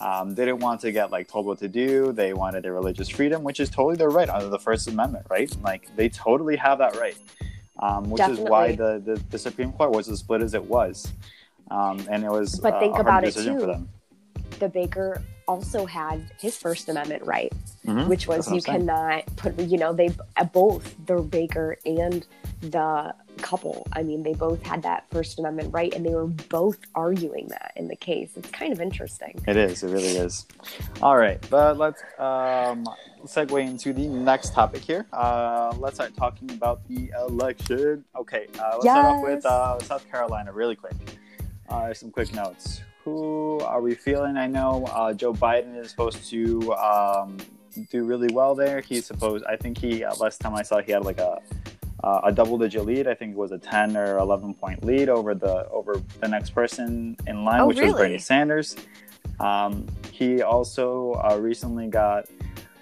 um, 0.00 0.32
didn't 0.34 0.60
want 0.60 0.80
to 0.82 0.92
get 0.92 1.10
like 1.10 1.26
told 1.28 1.44
what 1.44 1.58
to 1.58 1.68
do. 1.68 2.12
They 2.12 2.32
wanted 2.32 2.62
their 2.62 2.72
religious 2.72 3.08
freedom, 3.08 3.42
which 3.42 3.58
is 3.58 3.68
totally 3.68 3.96
their 3.96 4.10
right 4.10 4.30
under 4.30 4.48
the 4.48 4.60
First 4.60 4.86
Amendment, 4.86 5.26
right? 5.28 5.54
Like 5.62 5.94
they 5.96 6.08
totally 6.08 6.54
have 6.56 6.78
that 6.78 6.96
right, 6.96 7.16
um, 7.80 8.08
which 8.10 8.22
is 8.22 8.38
why 8.38 8.76
the, 8.76 9.02
the, 9.04 9.20
the 9.30 9.38
Supreme 9.38 9.72
Court 9.72 9.90
was 9.90 10.08
as 10.08 10.20
split 10.20 10.40
as 10.40 10.54
it 10.54 10.64
was, 10.64 11.12
um, 11.70 12.00
and 12.08 12.22
it 12.24 12.30
was 12.30 12.60
But 12.60 12.74
uh, 12.74 12.80
think 12.80 12.96
about 12.98 13.24
it, 13.24 13.34
too. 13.34 13.58
them. 13.58 13.88
the 14.60 14.68
baker 14.68 15.20
also 15.48 15.84
had 15.84 16.30
his 16.40 16.56
first 16.56 16.88
amendment 16.88 17.22
right 17.24 17.52
Mhm. 17.86 18.08
which 18.08 18.26
was 18.26 18.50
you 18.50 18.60
saying. 18.60 18.86
cannot 18.86 19.26
put 19.36 19.58
you 19.58 19.76
know 19.76 19.92
they 19.92 20.08
both 20.54 20.94
the 21.04 21.16
baker 21.20 21.76
and 21.84 22.26
the 22.70 23.14
couple 23.38 23.86
i 23.92 24.02
mean 24.02 24.22
they 24.22 24.32
both 24.32 24.62
had 24.62 24.82
that 24.82 25.04
first 25.10 25.38
amendment 25.38 25.72
right 25.74 25.92
and 25.94 26.06
they 26.06 26.14
were 26.14 26.26
both 26.26 26.78
arguing 26.94 27.48
that 27.48 27.72
in 27.76 27.88
the 27.88 27.96
case 27.96 28.30
it's 28.36 28.48
kind 28.50 28.72
of 28.72 28.80
interesting 28.80 29.34
It 29.46 29.56
is. 29.56 29.82
It 29.82 29.88
really 29.90 30.16
is. 30.16 30.46
All 31.02 31.16
right, 31.16 31.44
but 31.50 31.76
let's 31.76 32.02
um, 32.18 32.86
segue 33.26 33.60
into 33.60 33.92
the 33.92 34.06
next 34.06 34.52
topic 34.54 34.82
here. 34.82 35.06
Uh, 35.12 35.74
let's 35.78 35.96
start 35.96 36.16
talking 36.16 36.50
about 36.52 36.86
the 36.88 37.10
election. 37.28 38.04
Okay, 38.16 38.46
uh, 38.58 38.78
let's 38.78 38.84
start 38.84 39.06
off 39.06 39.22
with 39.24 39.46
uh, 39.46 39.78
South 39.80 40.08
Carolina 40.10 40.52
really 40.52 40.76
quick. 40.76 40.94
Uh, 41.68 41.92
some 41.92 42.10
quick 42.10 42.32
notes. 42.34 42.80
Who 43.04 43.60
are 43.60 43.80
we 43.80 43.94
feeling? 43.94 44.36
I 44.36 44.46
know 44.46 44.86
uh, 44.86 45.12
Joe 45.12 45.34
Biden 45.34 45.76
is 45.78 45.90
supposed 45.90 46.28
to 46.30 46.72
um, 46.74 47.36
do 47.90 48.04
really 48.04 48.32
well 48.32 48.54
there. 48.54 48.80
He's 48.80 49.06
supposed. 49.06 49.44
I 49.44 49.56
think 49.56 49.78
he 49.78 50.04
uh, 50.04 50.14
last 50.16 50.40
time 50.40 50.54
I 50.54 50.62
saw 50.62 50.80
he 50.80 50.92
had 50.92 51.04
like 51.04 51.18
a 51.18 51.40
uh, 52.02 52.20
a 52.24 52.32
double 52.32 52.58
digit 52.58 52.84
lead. 52.84 53.06
I 53.06 53.14
think 53.14 53.32
it 53.32 53.38
was 53.38 53.52
a 53.52 53.58
ten 53.58 53.96
or 53.96 54.18
eleven 54.18 54.54
point 54.54 54.84
lead 54.84 55.08
over 55.08 55.34
the 55.34 55.68
over 55.70 56.00
the 56.20 56.28
next 56.28 56.50
person 56.50 57.16
in 57.26 57.44
line, 57.44 57.60
Oh, 57.60 57.66
which 57.68 57.80
was? 57.80 57.92
Bernie 57.92 58.18
Sanders. 58.18 58.76
Um, 59.40 59.86
he 60.12 60.42
also 60.42 61.12
uh, 61.14 61.36
recently 61.40 61.88
got, 61.88 62.28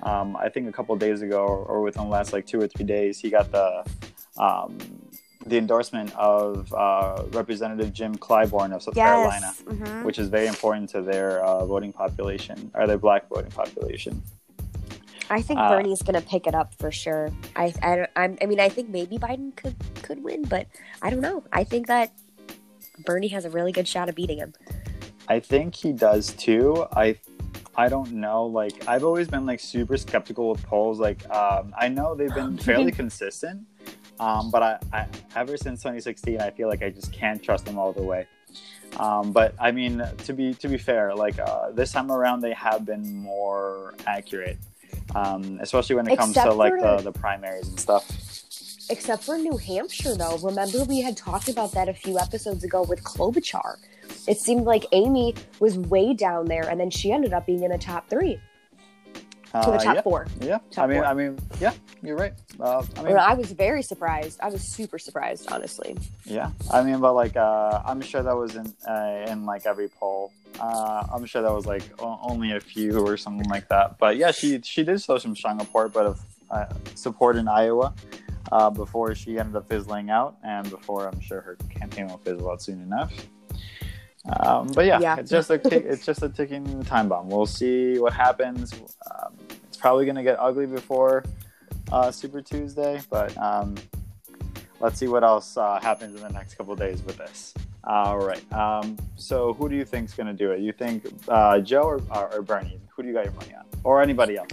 um, 0.03 0.37
I 0.37 0.49
think 0.51 0.69
a 0.69 0.73
couple 0.73 0.95
days 0.97 1.23
ago, 1.23 1.47
or 1.47 1.81
within 1.81 2.05
the 2.05 2.09
last 2.11 2.33
like 2.33 2.47
two 2.47 2.61
or 2.61 2.69
three 2.69 2.85
days, 2.85 3.19
he 3.19 3.31
got 3.31 3.51
the 3.53 3.85
um, 4.39 4.77
the 5.47 5.59
endorsement 5.59 6.15
of 6.17 6.73
uh, 6.73 7.25
Representative 7.33 7.93
Jim 7.93 8.15
Clyburn 8.15 8.73
of 8.73 8.83
South 8.83 8.95
Carolina, 8.95 9.53
Mhm. 9.65 10.05
which 10.05 10.19
is 10.19 10.29
very 10.29 10.47
important 10.47 10.89
to 10.91 11.03
their 11.03 11.43
uh, 11.45 11.65
voting 11.67 11.93
population 11.93 12.71
or 12.75 12.87
their 12.87 12.99
black 12.99 13.29
voting 13.29 13.51
population. 13.51 14.23
I 15.33 15.43
think 15.43 15.59
uh, 15.59 15.69
bernie's 15.69 16.03
gonna 16.03 16.21
pick 16.21 16.47
it 16.47 16.55
up 16.55 16.75
for 16.75 16.91
sure 16.91 17.31
i 17.57 17.73
I 17.83 18.07
I'm, 18.17 18.39
I 18.41 18.47
mean 18.47 18.61
i 18.61 18.69
think 18.69 18.89
maybe 18.89 19.19
biden 19.19 19.55
could 19.57 19.75
could 20.03 20.23
win 20.23 20.43
but 20.43 20.67
i 21.01 21.11
don't 21.11 21.21
know 21.21 21.45
i 21.53 21.65
think 21.65 21.87
that 21.89 22.13
bernie 23.05 23.29
has 23.29 23.45
a 23.45 23.51
really 23.51 23.73
good 23.73 23.89
shot 23.89 24.09
of 24.09 24.15
beating 24.15 24.39
him 24.39 24.53
I 25.29 25.41
think 25.41 25.75
he 25.75 25.93
does 25.93 26.33
too. 26.33 26.87
I 26.95 27.17
I 27.75 27.89
don't 27.89 28.13
know. 28.13 28.45
Like 28.45 28.87
I've 28.89 29.05
always 29.05 29.29
been 29.29 29.47
like 29.47 29.61
super 29.61 29.97
skeptical 29.97 30.51
with 30.51 30.63
polls. 30.65 31.01
Like 31.01 31.29
um, 31.31 31.75
I 31.79 31.89
know 31.89 32.15
they've 32.15 32.35
been 32.35 32.59
fairly 32.69 32.93
consistent, 32.93 33.63
um, 34.21 34.51
but 34.51 34.63
I, 34.63 34.79
I 34.93 35.07
ever 35.37 35.57
since 35.57 35.81
2016, 35.81 36.41
I 36.41 36.51
feel 36.51 36.69
like 36.69 36.83
I 36.83 36.91
just 36.91 37.13
can't 37.13 37.43
trust 37.43 37.65
them 37.65 37.79
all 37.79 37.93
the 37.93 38.03
way. 38.03 38.27
Um, 38.99 39.33
but 39.33 39.55
I 39.59 39.73
mean, 39.73 40.03
to 40.25 40.33
be 40.35 40.55
to 40.55 40.69
be 40.69 40.77
fair, 40.77 41.15
like 41.15 41.39
uh, 41.39 41.71
this 41.71 41.93
time 41.93 42.11
around, 42.11 42.41
they 42.41 42.53
have 42.53 42.85
been 42.85 43.17
more 43.17 43.95
accurate, 44.07 44.59
um, 45.15 45.59
especially 45.61 45.97
when 45.97 46.09
it 46.09 46.17
comes 46.19 46.35
to 46.35 46.53
like 46.53 46.73
the, 46.81 46.99
the 46.99 47.13
primaries 47.13 47.69
and 47.69 47.79
stuff. 47.79 48.07
Except 48.91 49.23
for 49.23 49.39
New 49.39 49.57
Hampshire, 49.57 50.17
though. 50.17 50.39
Remember, 50.39 50.85
we 50.85 51.01
had 51.01 51.17
talked 51.17 51.49
about 51.49 51.73
that 51.73 51.89
a 51.89 51.95
few 51.95 52.19
episodes 52.19 52.65
ago 52.65 52.83
with 52.83 53.03
Klobuchar. 53.05 53.77
It 54.27 54.39
seemed 54.39 54.65
like 54.65 54.85
Amy 54.93 55.35
was 55.61 55.79
way 55.79 56.15
down 56.15 56.47
there, 56.47 56.69
and 56.69 56.79
then 56.79 56.91
she 56.91 57.13
ended 57.13 57.33
up 57.33 57.47
being 57.47 57.63
in 57.63 57.71
the 57.71 57.79
top 57.79 58.11
three 58.11 58.41
to 59.53 59.71
the 59.71 59.77
Uh, 59.77 59.79
top 59.79 59.95
yeah, 59.97 60.03
four. 60.03 60.27
yeah. 60.41 60.59
Top 60.71 60.85
I 60.85 60.87
mean, 60.87 60.97
four. 60.99 61.05
I 61.07 61.15
mean, 61.15 61.39
yeah, 61.61 61.73
you're 62.03 62.17
right. 62.17 62.33
Uh, 62.59 62.83
I 62.97 63.03
mean, 63.03 63.15
Well, 63.15 63.25
I 63.29 63.35
was 63.35 63.53
very 63.53 63.83
surprised. 63.83 64.39
I 64.43 64.49
was 64.49 64.63
super 64.63 64.99
surprised, 64.99 65.51
honestly. 65.53 65.97
Yeah, 66.25 66.51
I 66.71 66.83
mean, 66.83 67.01
but 67.01 67.13
like, 67.15 67.37
uh, 67.37 67.83
I'm 67.85 68.01
sure 68.01 68.23
that 68.23 68.37
was 68.37 68.57
in 68.57 68.73
uh, 68.89 69.27
in 69.31 69.45
like 69.45 69.67
every 69.67 69.89
poll. 69.89 70.33
Uh, 70.61 71.07
I'm 71.13 71.25
sure 71.27 71.43
that 71.43 71.53
was 71.53 71.67
like 71.67 71.83
o- 72.01 72.19
only 72.23 72.53
a 72.53 72.61
few 72.61 73.07
or 73.07 73.17
something 73.17 73.49
like 73.49 73.69
that. 73.69 73.99
But 73.99 74.17
yeah, 74.17 74.31
she 74.33 74.61
she 74.63 74.85
did 74.85 75.01
show 75.03 75.19
some 75.19 75.35
strong 75.37 75.59
support, 75.61 75.93
but 75.93 76.07
of 76.07 76.21
uh, 76.51 76.67
support 76.95 77.37
in 77.37 77.49
Iowa 77.49 77.95
uh, 78.51 78.69
before 78.71 79.15
she 79.15 79.39
ended 79.39 79.57
up 79.57 79.69
fizzling 79.69 80.11
out, 80.11 80.37
and 80.45 80.69
before 80.71 81.09
I'm 81.09 81.21
sure 81.21 81.41
her 81.41 81.57
campaign 81.71 82.07
will 82.09 82.19
fizzle 82.19 82.51
out 82.51 82.61
soon 82.63 82.81
enough. 82.83 83.13
Um, 84.25 84.69
but 84.69 84.87
yeah, 84.87 85.01
Yeah. 85.01 85.17
it's 85.19 85.31
just 85.31 85.51
a 85.51 85.55
it's 85.91 86.05
just 86.07 86.23
a 86.23 86.29
ticking 86.29 86.85
time 86.85 87.09
bomb. 87.09 87.29
We'll 87.29 87.47
see 87.47 87.99
what 87.99 88.13
happens. 88.13 88.73
Um, 89.11 89.35
probably 89.83 90.05
going 90.05 90.17
to 90.17 90.23
get 90.23 90.39
ugly 90.39 90.65
before 90.65 91.25
uh, 91.91 92.13
Super 92.13 92.41
Tuesday, 92.41 93.01
but 93.11 93.37
um, 93.37 93.75
let's 94.79 94.97
see 94.97 95.09
what 95.09 95.25
else 95.25 95.57
uh, 95.57 95.81
happens 95.83 96.15
in 96.15 96.23
the 96.23 96.31
next 96.31 96.55
couple 96.55 96.75
days 96.77 97.03
with 97.03 97.19
this. 97.19 97.53
All 97.83 98.19
right. 98.19 98.53
Um, 98.53 98.97
so 99.17 99.53
who 99.55 99.69
do 99.69 99.75
you 99.75 99.85
think's 99.85 100.15
going 100.15 100.29
to 100.29 100.33
do 100.33 100.53
it? 100.53 100.61
You 100.61 100.73
think 100.73 101.05
uh, 101.27 101.59
Joe 101.59 101.83
or, 101.83 102.01
or, 102.15 102.33
or 102.33 102.43
Bernie? 102.43 102.79
Who 102.95 103.03
do 103.03 103.09
you 103.09 103.15
got 103.15 103.25
your 103.25 103.35
money 103.35 103.55
on? 103.55 103.65
Or 103.83 104.01
anybody 104.01 104.37
else? 104.37 104.53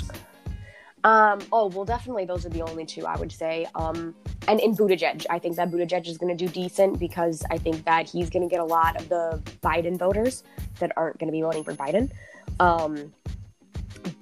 Um, 1.03 1.39
oh, 1.51 1.67
well, 1.67 1.85
definitely 1.85 2.25
those 2.25 2.45
are 2.47 2.49
the 2.49 2.63
only 2.63 2.87
two 2.87 3.05
I 3.05 3.15
would 3.15 3.31
say. 3.31 3.67
Um, 3.75 4.15
and 4.47 4.59
in 4.59 4.75
Buttigieg, 4.75 5.27
I 5.29 5.37
think 5.37 5.57
that 5.57 5.69
Buttigieg 5.69 6.07
is 6.07 6.17
going 6.17 6.35
to 6.35 6.45
do 6.45 6.51
decent 6.51 6.99
because 6.99 7.43
I 7.51 7.59
think 7.59 7.85
that 7.85 8.09
he's 8.09 8.31
going 8.31 8.41
to 8.41 8.49
get 8.49 8.61
a 8.61 8.65
lot 8.65 8.99
of 8.99 9.07
the 9.09 9.39
Biden 9.61 9.95
voters 9.95 10.43
that 10.79 10.91
aren't 10.97 11.19
going 11.19 11.27
to 11.27 11.31
be 11.31 11.41
voting 11.41 11.63
for 11.63 11.73
Biden. 11.73 12.09
Um, 12.59 13.13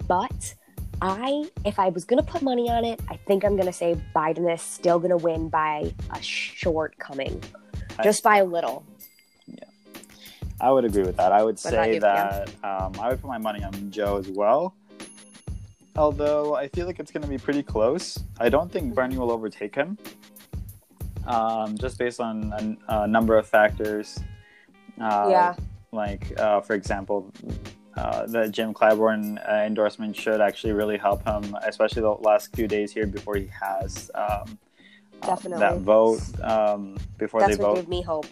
but 0.06 0.54
I, 1.00 1.48
if 1.64 1.78
I 1.78 1.88
was 1.90 2.04
gonna 2.04 2.22
put 2.22 2.42
money 2.42 2.68
on 2.70 2.84
it, 2.84 3.00
I 3.08 3.16
think 3.16 3.44
I'm 3.44 3.56
gonna 3.56 3.72
say 3.72 3.96
Biden 4.14 4.52
is 4.52 4.60
still 4.62 4.98
gonna 4.98 5.16
win 5.16 5.48
by 5.48 5.92
a 6.10 6.22
shortcoming, 6.22 7.42
I- 7.98 8.02
just 8.04 8.22
by 8.22 8.38
a 8.38 8.44
little. 8.44 8.84
Yeah, 9.46 9.64
I 10.60 10.70
would 10.70 10.84
agree 10.84 11.02
with 11.02 11.16
that. 11.16 11.32
I 11.32 11.42
would 11.44 11.54
What 11.56 11.72
say 11.72 11.98
that 11.98 12.48
um, 12.64 12.92
I 13.00 13.08
would 13.10 13.20
put 13.20 13.28
my 13.28 13.38
money 13.38 13.62
on 13.62 13.90
Joe 13.90 14.16
as 14.18 14.28
well. 14.28 14.74
Although 15.96 16.54
I 16.54 16.68
feel 16.68 16.86
like 16.86 17.00
it's 17.00 17.10
going 17.10 17.24
to 17.24 17.28
be 17.28 17.38
pretty 17.38 17.62
close. 17.62 18.20
I 18.38 18.48
don't 18.48 18.70
think 18.70 18.94
Bernie 18.94 19.18
will 19.18 19.32
overtake 19.32 19.74
him, 19.74 19.98
um, 21.26 21.76
just 21.76 21.98
based 21.98 22.20
on 22.20 22.78
a, 22.88 23.02
a 23.02 23.06
number 23.08 23.36
of 23.36 23.48
factors. 23.48 24.16
Uh, 25.00 25.26
yeah, 25.28 25.54
Like, 25.90 26.38
uh, 26.38 26.60
for 26.60 26.74
example, 26.74 27.32
uh, 27.98 28.26
the 28.26 28.48
Jim 28.48 28.72
Clyburn 28.72 29.38
uh, 29.48 29.64
endorsement 29.64 30.14
should 30.14 30.40
actually 30.40 30.72
really 30.72 30.96
help 30.96 31.24
him, 31.26 31.56
especially 31.66 32.02
the 32.02 32.10
last 32.10 32.54
few 32.54 32.68
days 32.68 32.92
here 32.92 33.06
before 33.06 33.34
he 33.34 33.48
has 33.48 34.08
um, 34.14 34.56
uh, 35.22 35.26
Definitely. 35.26 35.58
that 35.58 35.78
vote. 35.78 36.20
Um, 36.40 36.96
before 37.18 37.40
that's 37.40 37.56
they 37.56 37.62
what 37.62 37.70
vote, 37.70 37.80
gave 37.80 37.88
me 37.88 38.02
hope. 38.02 38.26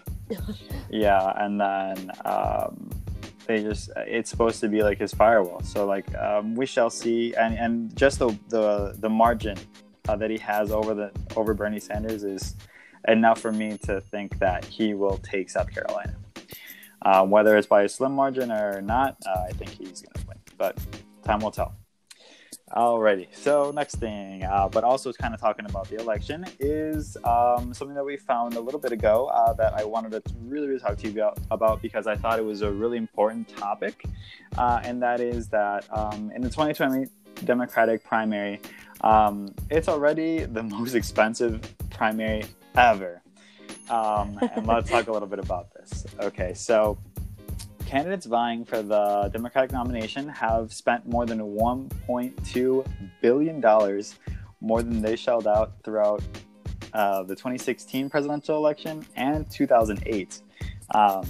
yeah, 0.90 1.32
and 1.44 1.60
then 1.60 2.12
um, 2.24 2.90
they 3.46 3.62
just 3.62 3.90
it's 3.96 4.30
supposed 4.30 4.60
to 4.60 4.68
be 4.68 4.84
like 4.84 4.98
his 4.98 5.12
firewall. 5.12 5.62
So 5.62 5.84
like 5.84 6.14
um, 6.16 6.54
we 6.54 6.64
shall 6.64 6.90
see, 6.90 7.34
and 7.34 7.58
and 7.58 7.96
just 7.96 8.20
the 8.20 8.36
the 8.48 8.94
the 9.00 9.08
margin 9.08 9.58
uh, 10.08 10.14
that 10.14 10.30
he 10.30 10.38
has 10.38 10.70
over 10.70 10.94
the 10.94 11.10
over 11.34 11.54
Bernie 11.54 11.80
Sanders 11.80 12.22
is 12.22 12.54
enough 13.08 13.40
for 13.40 13.50
me 13.50 13.78
to 13.78 14.00
think 14.00 14.38
that 14.38 14.64
he 14.64 14.94
will 14.94 15.18
take 15.18 15.50
South 15.50 15.72
Carolina. 15.74 16.14
Um, 17.06 17.30
whether 17.30 17.56
it's 17.56 17.68
by 17.68 17.84
a 17.84 17.88
slim 17.88 18.12
margin 18.12 18.50
or 18.50 18.82
not, 18.82 19.16
uh, 19.24 19.44
I 19.48 19.52
think 19.52 19.70
he's 19.70 20.02
going 20.02 20.12
to 20.14 20.26
win, 20.26 20.38
but 20.58 20.76
time 21.22 21.38
will 21.38 21.52
tell. 21.52 21.76
Alrighty, 22.72 23.28
so 23.32 23.70
next 23.72 23.94
thing, 23.94 24.42
uh, 24.42 24.68
but 24.68 24.82
also 24.82 25.12
kind 25.12 25.32
of 25.32 25.40
talking 25.40 25.66
about 25.66 25.88
the 25.88 26.00
election 26.00 26.44
is 26.58 27.16
um, 27.22 27.72
something 27.72 27.94
that 27.94 28.04
we 28.04 28.16
found 28.16 28.54
a 28.54 28.60
little 28.60 28.80
bit 28.80 28.90
ago 28.90 29.26
uh, 29.26 29.52
that 29.52 29.72
I 29.74 29.84
wanted 29.84 30.10
to 30.10 30.34
really, 30.42 30.66
really 30.66 30.80
talk 30.80 30.98
to 30.98 31.08
you 31.08 31.30
about, 31.52 31.80
because 31.80 32.08
I 32.08 32.16
thought 32.16 32.40
it 32.40 32.44
was 32.44 32.62
a 32.62 32.72
really 32.72 32.98
important 32.98 33.56
topic, 33.56 34.04
uh, 34.58 34.80
and 34.82 35.00
that 35.00 35.20
is 35.20 35.46
that 35.50 35.86
um, 35.96 36.32
in 36.34 36.42
the 36.42 36.50
2020 36.50 37.06
Democratic 37.44 38.02
primary, 38.02 38.60
um, 39.02 39.54
it's 39.70 39.86
already 39.86 40.40
the 40.40 40.62
most 40.64 40.96
expensive 40.96 41.60
primary 41.90 42.46
ever. 42.74 43.22
Um, 43.90 44.38
and 44.54 44.66
let's 44.66 44.90
talk 44.90 45.08
a 45.08 45.12
little 45.12 45.28
bit 45.28 45.38
about 45.38 45.72
this. 45.74 46.06
Okay, 46.20 46.54
so 46.54 46.98
candidates 47.86 48.26
vying 48.26 48.64
for 48.64 48.82
the 48.82 49.30
Democratic 49.32 49.72
nomination 49.72 50.28
have 50.28 50.72
spent 50.72 51.08
more 51.08 51.24
than 51.24 51.38
$1.2 51.38 52.86
billion 53.22 54.02
more 54.60 54.82
than 54.82 55.00
they 55.00 55.16
shelled 55.16 55.46
out 55.46 55.72
throughout 55.84 56.22
uh, 56.92 57.22
the 57.22 57.34
2016 57.34 58.10
presidential 58.10 58.56
election 58.56 59.06
and 59.16 59.48
2008. 59.50 60.40
Um, 60.94 61.26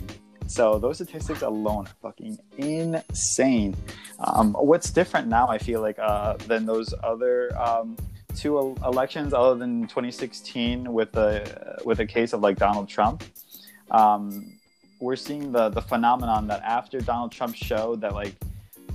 so 0.47 0.79
those 0.79 0.97
statistics 0.97 1.43
alone 1.43 1.87
are 1.87 1.95
fucking 2.03 2.39
insane. 2.57 3.77
Um, 4.21 4.55
what's 4.55 4.91
different 4.91 5.29
now, 5.29 5.49
I 5.49 5.59
feel 5.59 5.81
like, 5.81 5.99
uh, 5.99 6.35
than 6.47 6.67
those 6.67 6.95
other 7.03 7.51
um, 7.61 7.97
two 8.37 8.77
elections, 8.85 9.33
other 9.33 9.55
than 9.59 9.83
2016 9.89 10.93
with 10.93 11.13
the 11.13 11.81
with 11.85 12.01
a 12.01 12.07
case 12.07 12.33
of 12.33 12.41
like 12.41 12.57
Donald 12.59 12.89
Trump, 12.89 13.25
um, 13.91 14.53
we're 15.01 15.17
seeing 15.17 15.53
the 15.53 15.69
the 15.71 15.83
phenomenon 15.83 16.47
that 16.49 16.63
after 16.63 17.01
Donald 17.01 17.33
Trump 17.33 17.55
showed 17.57 18.01
that 18.03 18.15
like 18.15 18.35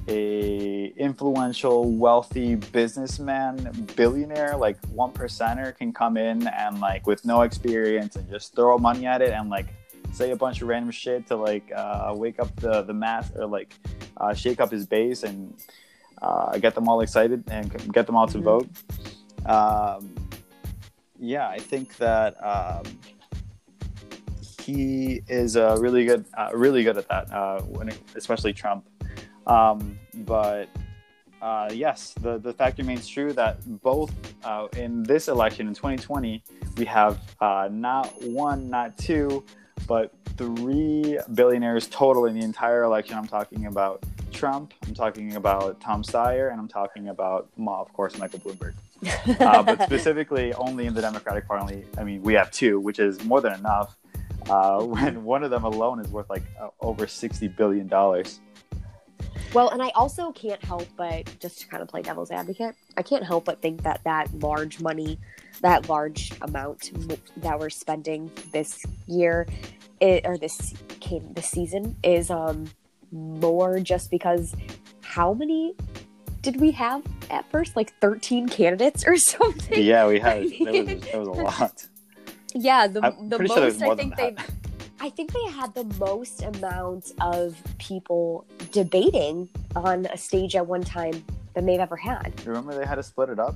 a 0.08 0.88
influential, 0.98 1.92
wealthy 1.92 2.56
businessman, 2.56 3.56
billionaire, 3.96 4.56
like 4.58 4.78
one 4.88 5.12
percenter 5.12 5.78
can 5.78 5.94
come 5.94 6.18
in 6.18 6.48
and 6.48 6.80
like 6.80 7.06
with 7.06 7.24
no 7.24 7.42
experience 7.44 8.16
and 8.16 8.28
just 8.30 8.56
throw 8.56 8.78
money 8.78 9.06
at 9.06 9.22
it 9.22 9.30
and 9.32 9.50
like 9.50 9.68
say 10.12 10.32
a 10.32 10.36
bunch 10.36 10.62
of 10.62 10.68
random 10.68 10.92
shit 10.92 11.28
to 11.28 11.36
like 11.36 11.72
uh, 11.76 12.14
wake 12.16 12.40
up 12.40 12.54
the 12.58 12.82
the 12.82 12.94
mass 12.94 13.32
or 13.36 13.46
like 13.46 13.74
uh, 14.18 14.34
shake 14.34 14.60
up 14.60 14.72
his 14.72 14.86
base 14.86 15.24
and 15.24 15.54
uh, 16.22 16.58
get 16.58 16.74
them 16.76 16.88
all 16.90 17.02
excited 17.02 17.44
and 17.50 17.94
get 17.94 18.06
them 18.08 18.16
all 18.16 18.28
to 18.28 18.38
Mhm. 18.40 18.44
vote. 18.44 18.68
Um, 19.46 20.14
yeah, 21.20 21.48
I 21.48 21.60
think 21.60 21.98
that 21.98 22.36
um, 22.44 22.84
he 24.62 25.22
is 25.28 25.56
uh, 25.58 25.78
really 25.80 26.06
good, 26.06 26.26
uh, 26.38 26.50
really 26.54 26.84
good 26.84 26.98
at 26.98 27.08
that. 27.10 27.32
Uh, 27.32 27.62
it, 27.88 27.98
especially 28.16 28.54
Trump. 28.54 28.88
Um, 29.48 30.00
but 30.14 30.70
uh, 31.42 31.70
yes, 31.74 32.14
the 32.22 32.38
the 32.38 32.54
fact 32.54 32.78
remains 32.78 33.08
true 33.08 33.34
that 33.34 33.60
both 33.82 34.14
uh, 34.44 34.68
in 34.78 35.04
this 35.04 35.28
election 35.28 35.68
in 35.68 35.74
2020 35.74 36.44
we 36.78 36.86
have 36.86 37.20
uh, 37.40 37.68
not 37.72 38.12
one, 38.24 38.70
not 38.70 38.98
two, 38.98 39.44
but 39.88 40.14
three 40.38 41.20
billionaires 41.34 41.88
total 41.88 42.26
in 42.26 42.38
the 42.38 42.46
entire 42.46 42.84
election. 42.84 43.18
I'm 43.18 43.28
talking 43.28 43.66
about 43.66 44.04
Trump, 44.32 44.74
I'm 44.88 44.94
talking 44.94 45.36
about 45.36 45.80
Tom 45.82 46.04
Steyer, 46.04 46.52
and 46.52 46.60
I'm 46.60 46.68
talking 46.68 47.10
about, 47.10 47.50
of 47.68 47.94
course, 47.94 48.18
Michael 48.18 48.40
Bloomberg. 48.40 48.74
Uh, 49.40 49.64
but 49.64 49.82
specifically, 49.86 50.54
only 50.54 50.86
in 50.86 50.94
the 50.94 51.02
Democratic 51.02 51.48
Party. 51.48 51.84
I 51.98 52.04
mean, 52.04 52.22
we 52.22 52.34
have 52.34 52.52
two, 52.52 52.80
which 52.80 53.00
is 53.00 53.24
more 53.24 53.42
than 53.42 53.54
enough. 53.54 53.98
Uh, 54.50 54.84
when 54.84 55.24
one 55.24 55.44
of 55.44 55.50
them 55.52 55.64
alone 55.64 56.00
is 56.00 56.08
worth 56.10 56.30
like 56.30 56.44
uh, 56.60 56.70
over 56.82 57.08
60 57.08 57.48
billion 57.50 57.88
dollars. 57.88 58.40
Well, 59.54 59.70
and 59.70 59.82
I 59.82 59.90
also 59.96 60.32
can't 60.32 60.64
help 60.64 60.88
but 60.96 61.36
just 61.40 61.60
to 61.62 61.68
kind 61.68 61.84
of 61.84 61.90
play 61.90 62.02
devil's 62.02 62.32
advocate, 62.32 62.76
I 62.96 63.02
can't 63.02 63.24
help 63.24 63.46
but 63.46 63.62
think 63.62 63.84
that 63.84 64.02
that 64.06 64.34
large 64.40 64.80
money, 64.80 65.20
that 65.62 65.90
large 65.90 66.32
amount 66.42 66.92
that 67.38 67.60
we're 67.60 67.70
spending 67.70 68.32
this 68.54 68.82
year, 69.08 69.48
it, 70.00 70.26
or 70.26 70.38
this 70.38 70.74
this 71.34 71.48
season 71.48 71.98
is 72.04 72.32
um 72.32 72.70
more 73.12 73.80
just 73.80 74.10
because 74.10 74.56
how 75.02 75.34
many 75.34 75.76
did 76.42 76.60
we 76.60 76.72
have 76.72 77.04
at 77.30 77.50
first? 77.52 77.76
Like 77.76 77.94
thirteen 78.00 78.48
candidates 78.50 79.04
or 79.06 79.18
something. 79.34 79.82
Yeah, 79.82 80.08
we 80.08 80.20
had 80.20 80.50
there 80.50 80.84
was, 80.84 81.14
was 81.14 81.28
a 81.28 81.32
lot. 81.44 81.88
Yeah, 82.54 82.88
the 82.88 83.06
I'm 83.06 83.30
the 83.30 83.38
pretty 83.38 83.54
sure 83.54 83.64
most 83.64 83.82
I 83.82 83.96
think 83.96 84.16
they. 84.16 84.36
I 85.00 85.10
think 85.10 85.34
they 85.34 85.52
had 85.52 85.74
the 85.74 85.86
most 86.00 86.44
amount 86.44 87.12
of 87.22 87.58
people 87.80 88.46
debating 88.72 89.50
on 89.76 90.06
a 90.06 90.18
stage 90.18 90.56
at 90.56 90.68
one 90.68 90.84
time 90.84 91.24
than 91.56 91.66
they've 91.66 91.80
ever 91.80 91.96
had. 91.96 92.32
Remember 92.46 92.78
they 92.78 92.86
had 92.86 92.96
to 92.96 93.04
split 93.04 93.30
it 93.30 93.40
up. 93.40 93.56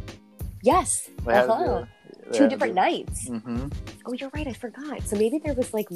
Yes. 0.64 1.08
Uh-huh. 1.28 1.86
to 2.32 2.34
Two 2.34 2.48
different 2.50 2.74
nights. 2.74 3.28
hmm 3.28 3.68
Oh, 4.08 4.14
you're 4.14 4.32
right. 4.34 4.48
I 4.48 4.54
forgot. 4.54 5.04
So 5.04 5.16
maybe 5.16 5.38
there 5.38 5.54
was 5.54 5.72
like, 5.72 5.88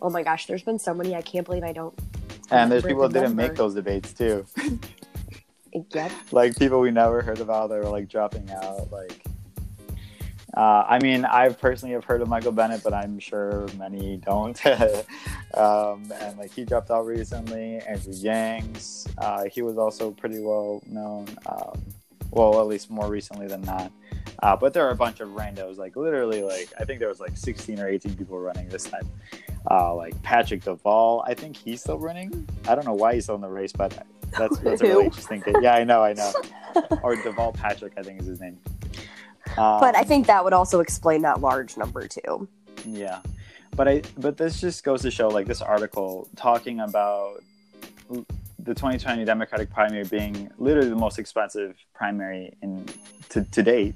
oh 0.00 0.10
my 0.10 0.24
gosh, 0.24 0.46
there's 0.46 0.64
been 0.64 0.80
so 0.80 0.92
many. 0.92 1.14
I 1.14 1.22
can't 1.22 1.46
believe 1.46 1.62
I 1.62 1.72
don't. 1.72 1.96
And 2.50 2.70
there's 2.70 2.82
people 2.82 3.08
that 3.08 3.12
didn't 3.12 3.36
make 3.36 3.54
those 3.54 3.74
debates 3.74 4.12
too. 4.12 4.44
Like 6.30 6.58
people 6.58 6.80
we 6.80 6.90
never 6.90 7.22
heard 7.22 7.40
about 7.40 7.70
that 7.70 7.76
were 7.76 7.90
like 7.90 8.08
dropping 8.08 8.50
out. 8.50 8.90
Like, 8.92 9.24
uh, 10.54 10.84
I 10.86 10.98
mean, 10.98 11.24
I 11.24 11.48
personally 11.48 11.94
have 11.94 12.04
heard 12.04 12.20
of 12.20 12.28
Michael 12.28 12.52
Bennet, 12.52 12.82
but 12.82 12.92
I'm 12.92 13.18
sure 13.18 13.66
many 13.78 14.18
don't. 14.18 14.64
um, 15.54 16.12
and 16.20 16.38
like 16.38 16.52
he 16.52 16.64
dropped 16.64 16.90
out 16.90 17.06
recently. 17.06 17.78
Andrew 17.78 18.12
Yangs, 18.12 19.10
uh, 19.18 19.44
he 19.44 19.62
was 19.62 19.78
also 19.78 20.10
pretty 20.10 20.40
well 20.40 20.82
known. 20.86 21.26
Um, 21.46 21.80
well, 22.30 22.60
at 22.60 22.66
least 22.66 22.90
more 22.90 23.08
recently 23.08 23.46
than 23.46 23.62
that. 23.62 23.92
Uh, 24.42 24.56
but 24.56 24.72
there 24.72 24.86
are 24.86 24.90
a 24.90 24.96
bunch 24.96 25.20
of 25.20 25.28
randos. 25.30 25.76
Like 25.76 25.96
literally, 25.96 26.42
like 26.42 26.72
I 26.78 26.84
think 26.84 26.98
there 26.98 27.08
was 27.08 27.20
like 27.20 27.36
16 27.36 27.78
or 27.78 27.88
18 27.88 28.16
people 28.16 28.38
running 28.38 28.68
this 28.68 28.84
time. 28.84 29.08
Uh, 29.70 29.94
like 29.94 30.20
Patrick 30.22 30.62
Deval, 30.62 31.22
I 31.26 31.34
think 31.34 31.56
he's 31.56 31.80
still 31.80 31.98
running. 31.98 32.48
I 32.66 32.74
don't 32.74 32.84
know 32.84 32.94
why 32.94 33.14
he's 33.14 33.24
still 33.24 33.36
in 33.36 33.40
the 33.40 33.48
race, 33.48 33.72
but 33.72 34.04
that's 34.38 34.58
that's 34.58 34.80
a 34.80 34.86
really 34.86 35.04
interesting 35.04 35.40
thing. 35.42 35.54
Yeah, 35.60 35.74
I 35.74 35.84
know, 35.84 36.02
I 36.02 36.12
know. 36.14 36.32
Or 37.02 37.16
Deval 37.16 37.54
Patrick, 37.54 37.92
I 37.96 38.02
think 38.02 38.20
is 38.20 38.26
his 38.26 38.40
name. 38.40 38.58
Um, 39.58 39.80
But 39.80 39.96
I 39.96 40.02
think 40.04 40.26
that 40.26 40.42
would 40.44 40.52
also 40.52 40.80
explain 40.80 41.22
that 41.22 41.40
large 41.40 41.76
number 41.76 42.06
too. 42.08 42.48
yeah, 42.86 43.20
but 43.76 43.88
I 43.88 44.02
but 44.18 44.36
this 44.36 44.60
just 44.60 44.84
goes 44.84 45.02
to 45.02 45.10
show 45.10 45.28
like 45.28 45.46
this 45.46 45.60
article 45.62 46.28
talking 46.36 46.80
about 46.80 47.42
the 48.08 48.74
2020 48.74 49.24
Democratic 49.24 49.70
primary 49.70 50.04
being 50.04 50.50
literally 50.58 50.88
the 50.88 50.96
most 50.96 51.18
expensive 51.18 51.76
primary 51.94 52.56
in 52.62 52.86
to, 53.30 53.42
to 53.44 53.62
date. 53.62 53.94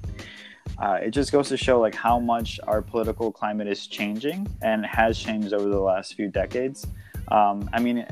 Uh, 0.77 0.99
it 1.01 1.11
just 1.11 1.31
goes 1.31 1.47
to 1.47 1.57
show 1.57 1.79
like 1.79 1.95
how 1.95 2.19
much 2.19 2.59
our 2.67 2.81
political 2.81 3.31
climate 3.31 3.67
is 3.67 3.87
changing 3.87 4.45
and 4.61 4.85
has 4.85 5.17
changed 5.17 5.53
over 5.53 5.69
the 5.69 5.79
last 5.79 6.13
few 6.15 6.27
decades. 6.27 6.85
Um, 7.29 7.69
I 7.71 7.79
mean, 7.79 8.05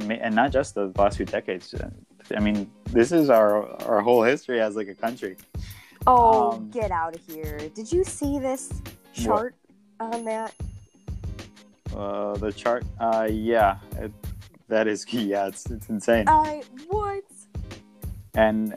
and 0.00 0.34
not 0.34 0.52
just 0.52 0.74
the 0.74 0.92
last 0.96 1.16
few 1.16 1.26
decades. 1.26 1.74
I 2.34 2.40
mean, 2.40 2.70
this 2.90 3.12
is 3.12 3.30
our 3.30 3.66
our 3.84 4.00
whole 4.00 4.22
history 4.22 4.60
as 4.60 4.76
like 4.76 4.88
a 4.88 4.94
country. 4.94 5.36
Oh, 6.06 6.52
Um, 6.52 6.70
get 6.70 6.90
out 6.90 7.14
of 7.16 7.22
here! 7.26 7.58
Did 7.74 7.90
you 7.92 8.04
see 8.04 8.38
this 8.38 8.72
chart 9.12 9.54
on 10.00 10.24
that? 10.24 10.52
Uh, 11.94 12.34
the 12.36 12.52
chart, 12.52 12.84
uh, 12.98 13.28
yeah, 13.30 13.78
it, 13.98 14.12
that 14.68 14.86
is 14.88 15.06
yeah, 15.12 15.46
it's 15.46 15.66
it's 15.70 15.88
insane. 15.88 16.24
I 16.28 16.62
what? 16.88 17.24
and 18.34 18.74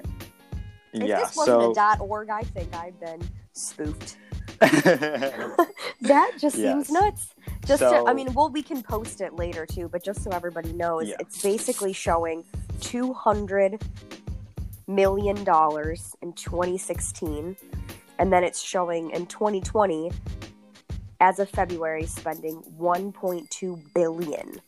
If 0.93 1.03
yeah. 1.07 1.19
this 1.19 1.35
wasn't 1.35 1.61
So 1.61 1.71
a 1.71 1.73
dot 1.73 1.99
org, 1.99 2.29
I 2.29 2.41
think 2.43 2.73
I've 2.75 2.99
been 2.99 3.21
spoofed. 3.53 4.17
That 6.01 6.31
just 6.39 6.55
Yes. 6.57 6.87
seems 6.87 6.91
nuts. 6.91 7.33
Just 7.67 7.81
to, 7.81 8.03
I 8.07 8.13
mean, 8.13 8.33
well, 8.33 8.49
we 8.49 8.63
can 8.63 8.81
post 8.81 9.19
it 9.21 9.33
later 9.33 9.65
too, 9.65 9.89
but 9.89 10.03
just 10.03 10.23
so 10.23 10.31
everybody 10.31 10.71
knows, 10.73 11.09
Yeah. 11.09 11.15
it's 11.19 11.41
basically 11.41 11.93
showing 11.93 12.43
two 12.79 13.13
hundred 13.13 13.81
million 14.87 15.43
dollars 15.43 16.15
in 16.21 16.31
2016, 16.33 17.57
and 18.19 18.31
then 18.33 18.43
it's 18.43 18.61
showing 18.61 19.11
in 19.11 19.25
2020, 19.25 20.11
as 21.19 21.39
of 21.39 21.49
February, 21.49 22.05
spending 22.05 22.61
1.2 22.79 23.93
billion. 23.93 24.61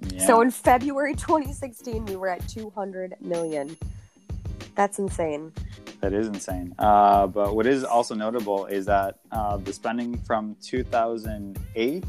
Yeah. 0.00 0.26
So 0.26 0.40
in 0.42 0.50
February 0.50 1.14
2016, 1.14 2.04
we 2.06 2.16
were 2.16 2.28
at 2.28 2.46
200 2.48 3.16
million. 3.20 3.76
That's 4.76 4.98
insane. 4.98 5.52
That 6.04 6.12
is 6.12 6.28
insane. 6.28 6.74
Uh, 6.78 7.26
but 7.26 7.54
what 7.54 7.66
is 7.66 7.84
also 7.84 8.14
notable 8.14 8.66
is 8.66 8.86
that 8.86 9.18
uh, 9.32 9.56
the 9.56 9.72
spending 9.72 10.18
from 10.18 10.56
2008 10.62 12.04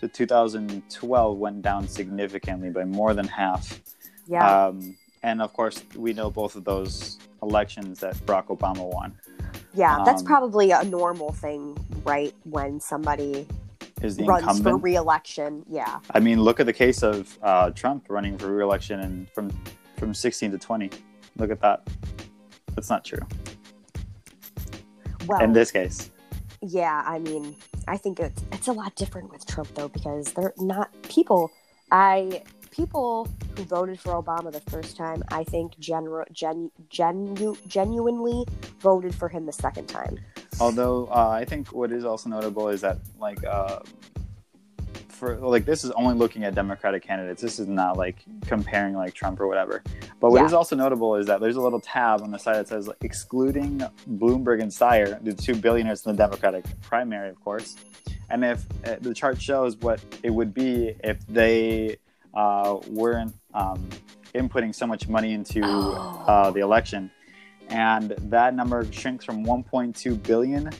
to 0.00 0.08
2012 0.08 1.38
went 1.38 1.62
down 1.62 1.88
significantly 1.88 2.70
by 2.70 2.84
more 2.84 3.14
than 3.14 3.26
half. 3.26 3.80
Yeah. 4.26 4.66
Um, 4.66 4.96
and 5.22 5.42
of 5.42 5.52
course, 5.52 5.82
we 5.96 6.12
know 6.12 6.30
both 6.30 6.56
of 6.56 6.64
those 6.64 7.18
elections 7.42 8.00
that 8.00 8.14
Barack 8.26 8.46
Obama 8.46 8.92
won 8.92 9.14
yeah, 9.74 10.02
that's 10.04 10.22
um, 10.22 10.26
probably 10.26 10.70
a 10.70 10.82
normal 10.84 11.32
thing, 11.32 11.76
right? 12.04 12.34
When 12.44 12.80
somebody 12.80 13.46
is 14.02 14.16
the 14.16 14.24
runs 14.24 14.44
for 14.44 14.50
incumbent. 14.50 14.82
re-election. 14.82 15.64
Yeah. 15.68 16.00
I 16.12 16.20
mean, 16.20 16.42
look 16.42 16.60
at 16.60 16.66
the 16.66 16.72
case 16.72 17.02
of 17.02 17.38
uh, 17.42 17.70
Trump 17.70 18.06
running 18.08 18.36
for 18.38 18.54
re-election 18.54 19.00
and 19.00 19.30
from 19.30 19.50
from 19.96 20.14
16 20.14 20.52
to 20.52 20.58
20. 20.58 20.90
Look 21.36 21.50
at 21.50 21.60
that. 21.60 21.88
That's 22.78 22.90
not 22.90 23.04
true 23.04 23.18
Well, 25.26 25.40
in 25.42 25.52
this 25.52 25.72
case. 25.72 26.10
yeah. 26.62 27.02
I 27.04 27.18
mean, 27.18 27.56
I 27.88 27.96
think 27.96 28.20
it's 28.20 28.40
it's 28.52 28.68
a 28.68 28.72
lot 28.72 28.94
different 28.94 29.32
with 29.32 29.44
Trump 29.46 29.68
though 29.74 29.88
because 29.88 30.32
they're 30.32 30.54
not 30.58 30.88
people. 31.02 31.50
I 31.90 32.42
people 32.70 33.26
who 33.56 33.64
voted 33.64 33.98
for 33.98 34.12
Obama 34.22 34.52
the 34.52 34.60
first 34.70 34.96
time, 34.96 35.24
I 35.32 35.42
think 35.42 35.76
gen, 35.80 36.06
genu- 36.32 37.56
genuinely 37.66 38.44
voted 38.78 39.12
for 39.12 39.28
him 39.28 39.44
the 39.46 39.52
second 39.52 39.88
time. 39.88 40.20
Although 40.60 41.06
uh, 41.10 41.30
I 41.30 41.44
think 41.44 41.72
what 41.72 41.90
is 41.90 42.04
also 42.04 42.28
notable 42.30 42.68
is 42.68 42.80
that 42.82 42.98
like 43.18 43.42
uh, 43.44 43.80
for 45.18 45.36
like 45.36 45.64
this 45.64 45.84
is 45.84 45.90
only 45.92 46.14
looking 46.14 46.44
at 46.44 46.54
Democratic 46.54 47.02
candidates. 47.02 47.42
This 47.42 47.58
is 47.58 47.66
not 47.66 47.96
like 47.96 48.24
comparing 48.46 48.94
like 48.94 49.14
Trump 49.14 49.40
or 49.40 49.46
whatever. 49.48 49.82
But 50.20 50.30
what 50.30 50.44
is 50.44 50.52
Yeah. 50.52 50.58
also 50.58 50.76
notable 50.76 51.16
is 51.16 51.26
that 51.26 51.40
there's 51.40 51.56
a 51.56 51.60
little 51.60 51.80
tab 51.80 52.22
on 52.22 52.30
the 52.30 52.38
side 52.38 52.56
that 52.56 52.68
says 52.68 52.86
like, 52.88 52.96
excluding 53.02 53.82
Bloomberg 54.08 54.62
and 54.62 54.70
Steyer, 54.70 55.22
the 55.22 55.32
two 55.32 55.54
billionaires 55.54 56.06
in 56.06 56.12
the 56.12 56.18
Democratic 56.18 56.64
primary, 56.82 57.28
of 57.28 57.38
course. 57.42 57.76
And 58.30 58.44
if 58.44 58.64
uh, 58.86 58.96
the 59.00 59.12
chart 59.14 59.40
shows 59.40 59.76
what 59.76 60.00
it 60.22 60.30
would 60.30 60.54
be 60.54 60.94
if 61.02 61.26
they 61.26 61.96
uh, 62.34 62.78
weren't 62.88 63.34
um, 63.54 63.88
inputting 64.34 64.74
so 64.74 64.86
much 64.86 65.08
money 65.08 65.32
into 65.32 65.60
Oh. 65.64 66.24
uh, 66.26 66.50
the 66.50 66.60
election, 66.60 67.10
and 67.70 68.10
that 68.30 68.54
number 68.54 68.84
shrinks 68.92 69.24
from 69.24 69.44
1.2 69.44 70.22
billion 70.22 70.70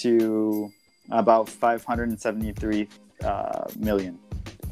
to 0.00 0.70
about 1.10 1.48
573 1.48 2.88
uh, 3.24 3.64
million. 3.76 4.18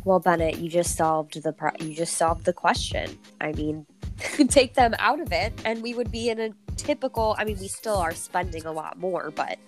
Well, 0.04 0.20
Bennett, 0.20 0.58
you 0.58 0.70
just 0.70 0.96
solved 0.96 1.42
the 1.42 1.52
pro- 1.52 1.70
you 1.80 1.94
just 1.94 2.16
solved 2.16 2.44
the 2.44 2.52
question. 2.52 3.18
I 3.40 3.52
mean, 3.52 3.86
take 4.48 4.74
them 4.74 4.94
out 4.98 5.20
of 5.20 5.32
it, 5.32 5.52
and 5.64 5.82
we 5.82 5.94
would 5.94 6.10
be 6.10 6.30
in 6.30 6.40
a 6.40 6.50
typical. 6.76 7.34
I 7.38 7.44
mean, 7.44 7.58
we 7.58 7.68
still 7.68 7.96
are 7.96 8.14
spending 8.14 8.66
a 8.66 8.72
lot 8.72 8.98
more, 8.98 9.30
but 9.30 9.58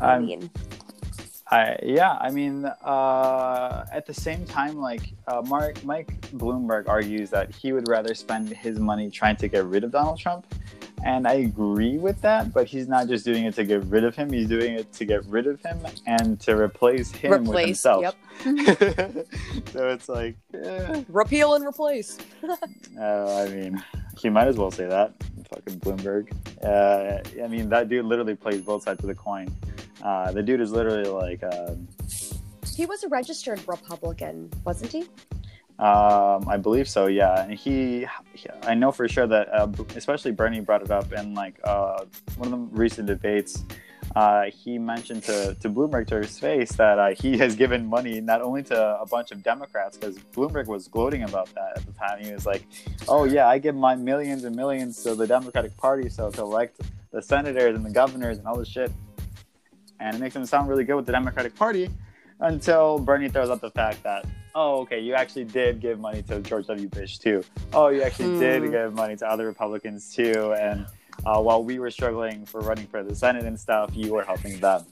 I 0.00 0.16
Um, 0.16 0.26
mean, 0.26 0.50
I 1.50 1.78
yeah, 1.82 2.16
I 2.20 2.30
mean, 2.30 2.64
uh, 2.64 3.84
at 3.92 4.06
the 4.06 4.14
same 4.14 4.44
time, 4.44 4.76
like 4.78 5.14
uh, 5.28 5.42
Mark 5.42 5.82
Mike 5.84 6.20
Bloomberg 6.32 6.88
argues 6.88 7.30
that 7.30 7.54
he 7.54 7.72
would 7.72 7.88
rather 7.88 8.14
spend 8.14 8.48
his 8.50 8.78
money 8.78 9.10
trying 9.10 9.36
to 9.36 9.48
get 9.48 9.64
rid 9.64 9.84
of 9.84 9.90
Donald 9.92 10.18
Trump, 10.18 10.46
and 11.06 11.26
I 11.26 11.34
agree 11.34 11.98
with 11.98 12.20
that. 12.22 12.52
But 12.52 12.66
he's 12.66 12.88
not 12.88 13.06
just 13.06 13.24
doing 13.24 13.44
it 13.44 13.54
to 13.54 13.64
get 13.64 13.84
rid 13.84 14.04
of 14.04 14.16
him; 14.16 14.32
he's 14.32 14.48
doing 14.48 14.74
it 14.74 14.92
to 14.94 15.04
get 15.04 15.24
rid 15.26 15.46
of 15.46 15.62
him 15.62 15.78
and 16.06 16.38
to 16.40 16.56
replace 16.56 17.12
him 17.12 17.44
with 17.44 17.64
himself. 17.64 18.02
yep. 18.02 18.16
so 19.72 19.88
it's 19.88 20.08
like, 20.08 20.36
eh, 20.52 21.04
repeal 21.08 21.54
and 21.54 21.64
replace. 21.64 22.18
uh, 22.98 23.44
I 23.44 23.48
mean, 23.48 23.82
he 24.18 24.28
might 24.28 24.48
as 24.48 24.56
well 24.56 24.70
say 24.70 24.86
that. 24.86 25.14
Fucking 25.54 25.78
Bloomberg. 25.80 26.32
Uh, 26.62 27.22
I 27.42 27.46
mean, 27.46 27.68
that 27.68 27.88
dude 27.88 28.04
literally 28.04 28.34
plays 28.34 28.62
both 28.62 28.82
sides 28.82 29.00
of 29.00 29.06
the 29.06 29.14
coin. 29.14 29.54
Uh, 30.02 30.32
the 30.32 30.42
dude 30.42 30.60
is 30.60 30.72
literally 30.72 31.08
like. 31.08 31.42
Um, 31.44 31.86
He 32.76 32.84
was 32.84 33.04
a 33.04 33.08
registered 33.08 33.60
Republican, 33.66 34.50
wasn't 34.64 34.92
he? 34.92 35.06
Um, 35.78 36.48
I 36.48 36.56
believe 36.56 36.88
so. 36.88 37.06
Yeah, 37.06 37.42
and 37.42 37.52
he, 37.52 38.06
he- 38.32 38.48
I 38.62 38.74
know 38.74 38.90
for 38.92 39.06
sure 39.08 39.26
that, 39.26 39.52
uh, 39.52 39.68
especially 39.94 40.32
Bernie 40.32 40.60
brought 40.60 40.82
it 40.82 40.90
up 40.90 41.12
in 41.12 41.34
like 41.34 41.60
uh, 41.64 42.04
one 42.38 42.52
of 42.52 42.58
the 42.58 42.76
recent 42.76 43.06
debates. 43.06 43.64
Uh, 44.14 44.44
he 44.44 44.78
mentioned 44.78 45.22
to, 45.24 45.54
to 45.60 45.68
Bloomberg 45.68 46.06
to 46.06 46.16
his 46.16 46.38
face 46.38 46.72
that 46.72 46.98
uh, 46.98 47.08
he 47.14 47.36
has 47.42 47.54
given 47.56 47.84
money 47.86 48.20
not 48.20 48.40
only 48.40 48.62
to 48.62 49.00
a 49.00 49.04
bunch 49.04 49.32
of 49.32 49.42
Democrats 49.42 49.98
because 49.98 50.16
Bloomberg 50.34 50.66
was 50.66 50.88
gloating 50.88 51.24
about 51.24 51.52
that 51.54 51.72
at 51.76 51.84
the 51.84 51.92
time. 51.92 52.24
He 52.24 52.32
was 52.32 52.46
like, 52.46 52.64
"Oh 53.08 53.24
yeah, 53.24 53.46
I 53.46 53.58
give 53.58 53.74
my 53.74 53.94
millions 53.96 54.44
and 54.44 54.56
millions 54.56 55.02
to 55.02 55.14
the 55.14 55.26
Democratic 55.26 55.76
Party 55.76 56.08
so 56.08 56.30
to 56.30 56.40
elect 56.40 56.80
the 57.10 57.20
senators 57.20 57.76
and 57.76 57.84
the 57.84 57.90
governors 57.90 58.38
and 58.38 58.46
all 58.46 58.56
this 58.56 58.68
shit." 58.68 58.90
And 60.00 60.16
it 60.16 60.20
makes 60.20 60.36
him 60.36 60.46
sound 60.46 60.68
really 60.68 60.84
good 60.84 60.96
with 60.96 61.06
the 61.06 61.12
Democratic 61.12 61.54
Party 61.54 61.90
until 62.40 62.98
Bernie 62.98 63.28
throws 63.28 63.50
out 63.50 63.60
the 63.60 63.70
fact 63.70 64.02
that, 64.04 64.24
oh, 64.56 64.80
okay, 64.80 64.98
you 64.98 65.14
actually 65.14 65.44
did 65.44 65.80
give 65.80 66.00
money 66.00 66.22
to 66.22 66.40
George 66.40 66.66
W. 66.66 66.88
Bush 66.88 67.18
too. 67.18 67.44
Oh, 67.74 67.88
you 67.88 68.02
actually 68.02 68.36
did 68.38 68.64
Hmm. 68.64 68.70
give 68.70 68.94
money 68.94 69.14
to 69.16 69.28
other 69.28 69.46
Republicans 69.46 70.12
too. 70.12 70.54
And 70.54 70.86
uh, 71.24 71.40
while 71.40 71.62
we 71.62 71.78
were 71.78 71.90
struggling 71.90 72.46
for 72.46 72.60
running 72.60 72.86
for 72.86 73.04
the 73.04 73.14
Senate 73.14 73.44
and 73.44 73.60
stuff, 73.60 73.90
you 73.92 74.14
were 74.14 74.24
helping 74.24 74.58
them. 74.58 74.84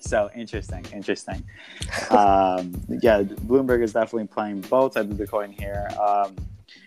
So 0.00 0.28
interesting, 0.36 0.84
interesting. 0.92 1.42
um, 2.10 2.74
yeah, 3.00 3.22
Bloomberg 3.22 3.82
is 3.82 3.94
definitely 3.94 4.28
playing 4.28 4.60
both 4.60 4.92
sides 4.92 5.10
of 5.10 5.16
the 5.16 5.26
coin 5.26 5.50
here. 5.50 5.88
Um, 5.98 6.36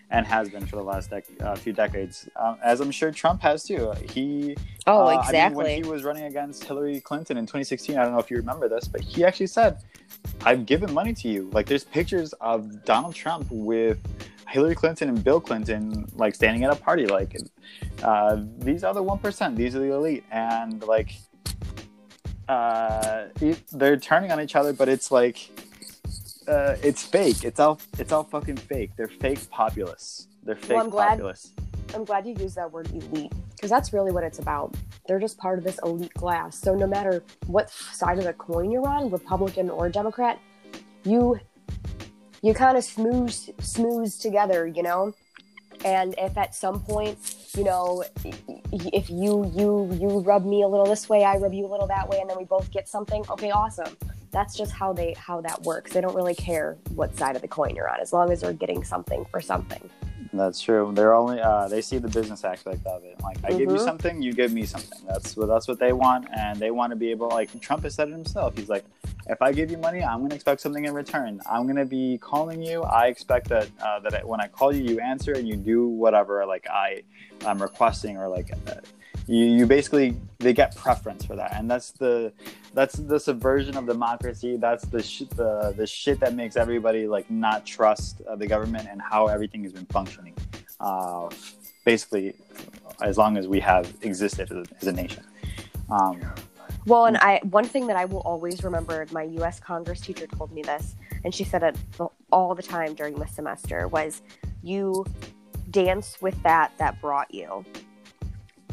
and 0.10 0.26
has 0.26 0.50
been 0.50 0.66
for 0.66 0.78
the 0.78 0.82
last 0.84 1.12
dec- 1.12 1.42
uh, 1.42 1.56
few 1.56 1.74
decades, 1.74 2.30
um, 2.38 2.58
as 2.64 2.80
I'm 2.80 2.92
sure 2.92 3.12
Trump 3.12 3.42
has 3.42 3.64
too. 3.64 3.92
He 4.10 4.56
Oh, 4.86 5.02
uh, 5.02 5.06
I 5.08 5.12
mean, 5.12 5.20
exactly. 5.26 5.64
when 5.64 5.84
he 5.84 5.90
was 5.90 6.04
running 6.04 6.24
against 6.24 6.64
Hillary 6.64 7.02
Clinton 7.02 7.36
in 7.38 7.46
2016, 7.46 7.98
I 7.98 8.04
don't 8.04 8.14
know 8.14 8.20
if 8.20 8.32
you 8.32 8.38
remember 8.38 8.70
this, 8.70 8.88
but 8.88 9.02
he 9.02 9.26
actually 9.26 9.48
said, 9.48 9.80
"I've 10.46 10.66
given 10.66 10.94
money 10.94 11.14
to 11.16 11.28
you." 11.28 11.50
Like, 11.52 11.66
there's 11.66 11.84
pictures 11.84 12.32
of 12.40 12.86
Donald 12.86 13.16
Trump 13.16 13.48
with 13.52 13.98
Hillary 14.48 14.76
Clinton 14.76 15.10
and 15.10 15.22
Bill 15.22 15.42
Clinton, 15.42 16.08
like 16.16 16.36
standing 16.36 16.64
at 16.64 16.72
a 16.72 16.76
party. 16.78 17.06
Like, 17.06 17.36
uh, 18.02 18.38
these 18.60 18.86
are 18.86 18.94
the 18.94 19.04
one 19.04 19.20
percent. 19.20 19.58
These 19.58 19.76
are 19.76 19.80
the 19.80 19.92
elite, 19.94 20.24
and 20.32 20.82
like, 20.84 21.12
uh, 22.48 23.26
it- 23.42 23.64
they're 23.74 23.98
turning 23.98 24.32
on 24.32 24.40
each 24.40 24.56
other, 24.56 24.72
but 24.72 24.88
it's 24.88 25.12
like, 25.12 25.50
uh, 26.48 26.76
it's 26.82 27.04
fake. 27.04 27.44
It's 27.44 27.60
all, 27.60 27.80
it's 28.00 28.12
all 28.12 28.24
fucking 28.24 28.58
fake. 28.58 28.92
They're 28.98 29.08
fake 29.08 29.50
populists. 29.50 30.28
They're 30.44 30.56
fake 30.56 30.78
I'm 30.78 30.90
glad- 30.90 31.10
populists. 31.20 31.52
I'm 31.94 32.04
glad 32.04 32.26
you 32.28 32.36
used 32.38 32.56
that 32.58 32.70
word 32.72 32.90
elite 32.92 33.32
because 33.56 33.70
that's 33.70 33.94
really 33.94 34.12
what 34.12 34.24
it's 34.24 34.40
about. 34.40 34.76
They're 35.08 35.20
just 35.20 35.38
part 35.38 35.58
of 35.58 35.64
this 35.64 35.80
elite 35.84 36.14
class. 36.14 36.60
So 36.60 36.76
no 36.76 36.86
matter 36.86 37.24
what 37.46 37.70
side 37.70 38.18
of 38.18 38.26
the 38.26 38.34
coin 38.34 38.72
you're 38.72 38.88
on, 38.88 39.10
Republican 39.10 39.70
or 39.70 39.88
Democrat, 39.88 40.38
you 41.06 41.40
you 42.42 42.54
kind 42.54 42.78
of 42.78 42.84
smooth 42.84 43.32
smooth 43.62 44.14
together, 44.20 44.68
you 44.68 44.84
know. 44.84 45.14
And 45.86 46.14
if 46.18 46.38
at 46.38 46.56
some 46.56 46.82
point, 46.82 47.36
you 47.56 47.64
know, 47.64 48.04
if 48.24 49.10
you 49.10 49.50
you 49.56 49.90
you 50.00 50.20
rub 50.20 50.46
me 50.46 50.64
a 50.64 50.68
little 50.68 50.86
this 50.86 51.08
way, 51.08 51.24
I 51.24 51.38
rub 51.38 51.54
you 51.54 51.66
a 51.66 51.72
little 51.72 51.88
that 51.88 52.10
way, 52.10 52.20
and 52.20 52.30
then 52.30 52.38
we 52.38 52.44
both 52.44 52.70
get 52.72 52.90
something, 52.90 53.24
okay, 53.30 53.52
awesome. 53.52 53.96
That's 54.32 54.56
just 54.56 54.72
how 54.72 54.94
they 54.94 55.14
how 55.18 55.42
that 55.42 55.64
works. 55.64 55.94
They 55.94 56.02
don't 56.02 56.16
really 56.16 56.36
care 56.36 56.78
what 56.94 57.18
side 57.18 57.36
of 57.36 57.42
the 57.42 57.48
coin 57.48 57.76
you're 57.76 57.90
on, 57.90 58.00
as 58.00 58.14
long 58.14 58.32
as 58.32 58.42
they're 58.42 58.54
getting 58.54 58.84
something 58.84 59.26
for 59.32 59.42
something. 59.42 59.90
That's 60.34 60.60
true. 60.62 60.92
They're 60.94 61.14
only 61.16 61.40
uh, 61.40 61.68
they 61.70 61.82
see 61.82 61.98
the 61.98 62.10
business 62.10 62.44
aspect 62.44 62.86
of 62.86 63.04
it. 63.06 63.20
Like 63.24 63.38
I 63.44 63.50
give 63.50 63.62
you 63.72 63.78
Mhm. 63.78 63.80
something, 63.86 64.22
you 64.22 64.34
give 64.34 64.52
me 64.52 64.66
something. 64.66 65.00
That's 65.08 65.38
what 65.38 65.48
that's 65.48 65.68
what 65.68 65.80
they 65.80 65.94
want, 65.94 66.28
and 66.36 66.60
they 66.60 66.72
want 66.72 66.92
to 66.92 66.96
be 66.98 67.10
able. 67.12 67.30
Like 67.30 67.58
Trump 67.62 67.84
has 67.84 67.96
said 67.96 68.10
it 68.10 68.12
himself. 68.12 68.58
He's 68.58 68.70
like, 68.70 68.84
if 69.28 69.42
I 69.42 69.52
give 69.54 69.72
you 69.72 69.78
money, 69.78 70.04
I'm 70.04 70.20
going 70.20 70.30
to 70.30 70.36
expect 70.36 70.62
something 70.62 70.86
in 70.86 70.94
return. 70.94 71.40
I'm 71.50 71.64
going 71.64 71.78
to 71.78 71.86
be 71.86 72.18
calling 72.18 72.62
you. 72.62 72.84
I 72.84 73.08
expect 73.08 73.48
that 73.50 73.70
uh, 73.82 74.00
that 74.02 74.14
I, 74.14 74.26
when 74.26 74.42
I 74.42 74.48
call 74.48 74.76
you, 74.76 74.84
you 74.84 75.00
answer 75.00 75.32
and 75.34 75.48
you 75.48 75.56
do 75.56 75.88
whatever 75.88 76.46
like 76.46 76.68
I 76.70 77.04
I'm 77.46 77.62
requesting 77.62 78.18
or 78.18 78.28
like. 78.28 78.52
Uh, 78.68 78.76
you, 79.28 79.46
you 79.46 79.66
basically 79.66 80.18
they 80.40 80.54
get 80.54 80.76
preference 80.76 81.26
for 81.26 81.36
that 81.36 81.54
and 81.56 81.70
that's 81.70 81.92
the 81.92 82.32
that's 82.74 82.96
the 82.96 83.20
subversion 83.20 83.76
of 83.78 83.86
democracy 83.86 84.58
that's 84.58 84.86
the 84.86 85.04
sh- 85.04 85.24
the 85.36 85.74
the 85.78 85.86
shit 85.86 86.20
that 86.20 86.34
makes 86.34 86.56
everybody 86.56 87.08
like 87.08 87.30
not 87.30 87.66
trust 87.66 88.22
uh, 88.28 88.36
the 88.36 88.48
government 88.48 88.88
and 88.90 89.02
how 89.02 89.28
everything 89.28 89.64
has 89.64 89.74
been 89.74 89.86
functioning 89.88 90.34
uh, 90.80 91.30
basically 91.86 92.34
as 93.02 93.18
long 93.18 93.38
as 93.38 93.48
we 93.48 93.60
have 93.60 93.94
existed 94.02 94.52
as 94.52 94.58
a, 94.58 94.66
as 94.82 94.88
a 94.88 94.92
nation. 94.92 95.24
Um, 95.90 96.22
Well, 96.86 97.06
and 97.06 97.18
I 97.18 97.42
one 97.44 97.66
thing 97.66 97.88
that 97.88 97.98
I 97.98 98.06
will 98.06 98.22
always 98.22 98.64
remember, 98.64 99.06
my 99.12 99.24
U.S. 99.24 99.60
Congress 99.60 100.00
teacher 100.00 100.28
told 100.28 100.52
me 100.52 100.62
this, 100.62 100.96
and 101.24 101.34
she 101.36 101.44
said 101.44 101.64
it 101.64 101.76
all 102.32 102.56
the 102.56 102.64
time 102.64 102.94
during 102.94 103.16
the 103.16 103.28
semester 103.28 103.88
was, 103.88 104.22
you 104.64 105.06
dance 105.72 106.22
with 106.22 106.42
that 106.44 106.72
that 106.78 107.02
brought 107.02 107.34
you, 107.34 107.66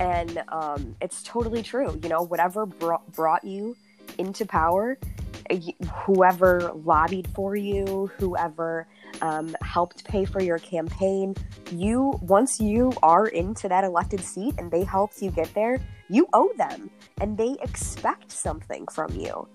and 0.00 0.42
um, 0.48 0.96
it's 1.00 1.22
totally 1.22 1.62
true. 1.62 1.98
You 2.02 2.08
know, 2.08 2.22
whatever 2.22 2.66
brought 2.66 3.10
brought 3.12 3.44
you 3.44 3.76
into 4.18 4.46
power, 4.46 4.98
whoever 6.04 6.72
lobbied 6.84 7.28
for 7.34 7.56
you, 7.56 8.10
whoever 8.18 8.86
um, 9.20 9.54
helped 9.62 10.04
pay 10.04 10.24
for 10.24 10.40
your 10.40 10.58
campaign, 10.58 11.34
you 11.72 12.18
once 12.22 12.60
you 12.60 12.92
are 13.02 13.26
into 13.26 13.68
that 13.68 13.84
elected 13.84 14.20
seat 14.20 14.54
and 14.58 14.70
they 14.70 14.84
helped 14.84 15.20
you 15.22 15.30
get 15.30 15.52
there, 15.54 15.80
you 16.08 16.28
owe 16.32 16.52
them 16.56 16.90
and 17.20 17.36
they 17.36 17.56
expect 17.62 18.30
something 18.30 18.86
from 18.88 19.14
you. 19.14 19.48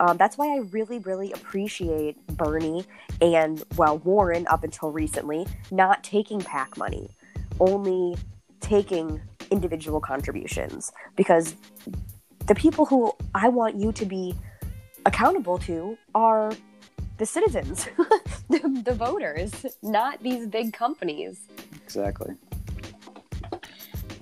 Um, 0.00 0.16
that's 0.16 0.36
why 0.36 0.54
I 0.54 0.60
really, 0.70 0.98
really 1.00 1.32
appreciate 1.32 2.26
Bernie 2.26 2.84
and, 3.20 3.62
well, 3.76 3.98
Warren 3.98 4.46
up 4.48 4.64
until 4.64 4.90
recently, 4.90 5.46
not 5.70 6.02
taking 6.02 6.40
PAC 6.40 6.76
money, 6.76 7.10
only 7.60 8.16
taking 8.60 9.20
individual 9.52 10.00
contributions. 10.00 10.92
Because 11.16 11.54
the 12.46 12.54
people 12.54 12.84
who 12.86 13.12
I 13.34 13.48
want 13.48 13.76
you 13.76 13.92
to 13.92 14.04
be 14.04 14.34
accountable 15.06 15.58
to 15.58 15.96
are 16.14 16.52
the 17.18 17.26
citizens, 17.26 17.88
the, 18.50 18.82
the 18.84 18.94
voters, 18.94 19.52
not 19.82 20.22
these 20.22 20.46
big 20.46 20.72
companies. 20.72 21.46
Exactly. 21.84 22.34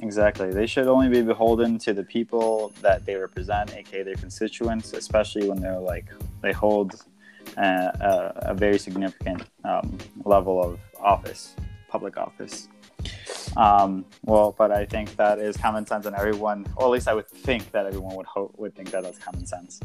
Exactly. 0.03 0.51
They 0.51 0.67
should 0.67 0.87
only 0.87 1.09
be 1.09 1.23
beholden 1.23 1.79
to 1.81 1.93
the 1.93 2.03
people 2.03 2.73
that 2.81 3.05
they 3.05 3.17
represent, 3.17 3.75
aka 3.77 4.03
their 4.03 4.15
constituents, 4.15 4.93
especially 4.95 5.49
when 5.49 5.61
they're 5.61 5.79
like 5.79 6.07
they 6.43 6.53
hold 6.53 6.95
a, 7.57 7.63
a, 7.63 8.51
a 8.53 8.55
very 8.55 8.79
significant 8.79 9.43
um, 9.65 9.99
level 10.25 10.63
of 10.63 10.81
office, 10.99 11.55
public 11.89 12.17
office. 12.17 12.69
Um, 13.57 14.05
well, 14.25 14.55
but 14.57 14.71
I 14.71 14.85
think 14.87 15.17
that 15.17 15.39
is 15.39 15.57
common 15.57 15.87
sense, 15.87 16.07
and 16.07 16.15
everyone, 16.15 16.67
or 16.77 16.85
at 16.87 16.91
least 16.91 17.09
I 17.09 17.15
would 17.15 17.29
think 17.29 17.71
that 17.73 17.87
everyone 17.87 18.15
would 18.17 18.27
hope 18.27 18.55
would 18.59 18.75
think 18.75 18.91
that 18.93 19.03
that's 19.03 19.19
common 19.19 19.47
sense. 19.47 19.81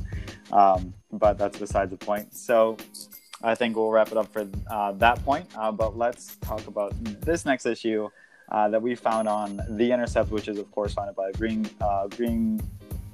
Um, 0.52 0.94
but 1.12 1.38
that's 1.38 1.58
besides 1.58 1.92
the 1.92 1.98
point. 1.98 2.34
So 2.36 2.78
I 3.44 3.56
think 3.56 3.76
we'll 3.76 3.90
wrap 3.90 4.12
it 4.12 4.18
up 4.18 4.32
for 4.32 4.48
uh, 4.70 4.92
that 4.94 5.24
point. 5.26 5.48
Uh, 5.56 5.72
but 5.72 5.98
let's 5.98 6.36
talk 6.38 6.66
about 6.68 6.94
this 7.22 7.46
next 7.46 7.66
issue 7.66 8.10
uh, 8.50 8.70
that 8.70 8.82
we 8.82 8.96
found 8.96 9.28
on 9.28 9.60
The 9.70 9.92
Intercept, 9.92 10.32
which 10.32 10.48
is, 10.48 10.58
of 10.58 10.70
course, 10.72 10.94
founded 10.94 11.16
by 11.16 11.32
Green, 11.32 11.70
uh, 11.82 12.08
Green 12.08 12.62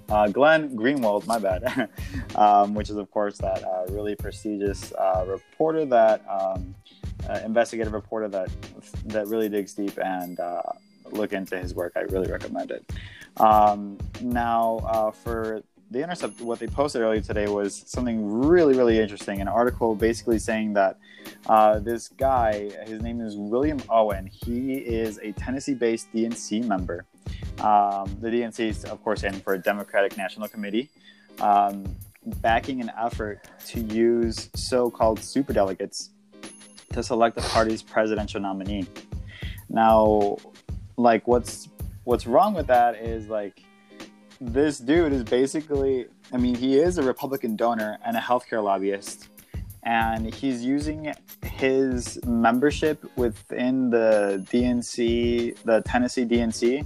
uh, 0.09 0.27
Glenn 0.27 0.75
Greenwald, 0.75 1.25
my 1.25 1.39
bad, 1.39 1.89
um, 2.35 2.73
which 2.73 2.89
is, 2.89 2.97
of 2.97 3.09
course, 3.11 3.37
that 3.37 3.63
uh, 3.63 3.85
really 3.89 4.15
prestigious 4.15 4.93
reporter 5.25 5.85
that 5.85 6.23
um, 6.29 6.75
uh, 7.29 7.39
investigative 7.45 7.93
reporter 7.93 8.27
that 8.29 8.49
that 9.05 9.27
really 9.27 9.49
digs 9.49 9.73
deep 9.73 9.97
and 10.03 10.39
uh, 10.39 10.61
look 11.11 11.33
into 11.33 11.57
his 11.57 11.73
work. 11.73 11.93
I 11.95 12.01
really 12.01 12.31
recommend 12.31 12.71
it. 12.71 12.91
Um, 13.37 13.97
now, 14.21 14.81
uh, 14.85 15.11
for 15.11 15.63
the 15.89 16.01
Intercept, 16.01 16.39
what 16.41 16.59
they 16.59 16.67
posted 16.67 17.01
earlier 17.01 17.21
today 17.21 17.47
was 17.47 17.83
something 17.85 18.25
really, 18.47 18.77
really 18.77 18.99
interesting. 18.99 19.41
An 19.41 19.49
article 19.49 19.93
basically 19.93 20.39
saying 20.39 20.73
that 20.73 20.97
uh, 21.47 21.79
this 21.79 22.07
guy, 22.07 22.69
his 22.85 23.01
name 23.01 23.19
is 23.19 23.35
William 23.35 23.81
Owen. 23.89 24.27
He 24.27 24.75
is 24.75 25.19
a 25.21 25.33
Tennessee-based 25.33 26.11
DNC 26.13 26.65
member. 26.65 27.05
Um, 27.59 28.17
the 28.21 28.29
DNC 28.29 28.59
is, 28.69 28.85
of 28.85 29.03
course, 29.03 29.23
in 29.23 29.33
for 29.41 29.53
a 29.53 29.59
Democratic 29.59 30.17
National 30.17 30.47
Committee, 30.47 30.89
um, 31.41 31.83
backing 32.37 32.79
an 32.79 32.91
effort 32.97 33.47
to 33.67 33.81
use 33.81 34.49
so-called 34.55 35.19
superdelegates 35.19 36.09
to 36.93 37.03
select 37.03 37.35
the 37.35 37.41
party's 37.41 37.81
presidential 37.81 38.39
nominee. 38.39 38.87
Now, 39.69 40.37
like, 40.97 41.27
what's 41.27 41.69
what's 42.03 42.25
wrong 42.25 42.53
with 42.53 42.67
that 42.67 42.95
is 42.95 43.27
like 43.27 43.63
this 44.39 44.79
dude 44.79 45.13
is 45.13 45.23
basically 45.23 46.07
i 46.33 46.37
mean 46.37 46.55
he 46.55 46.79
is 46.79 46.97
a 46.97 47.03
republican 47.03 47.55
donor 47.55 47.97
and 48.03 48.17
a 48.17 48.19
healthcare 48.19 48.63
lobbyist 48.63 49.29
and 49.83 50.33
he's 50.33 50.63
using 50.63 51.13
his 51.43 52.19
membership 52.25 53.05
within 53.15 53.91
the 53.91 54.43
dnc 54.51 55.55
the 55.63 55.81
tennessee 55.85 56.25
dnc 56.25 56.83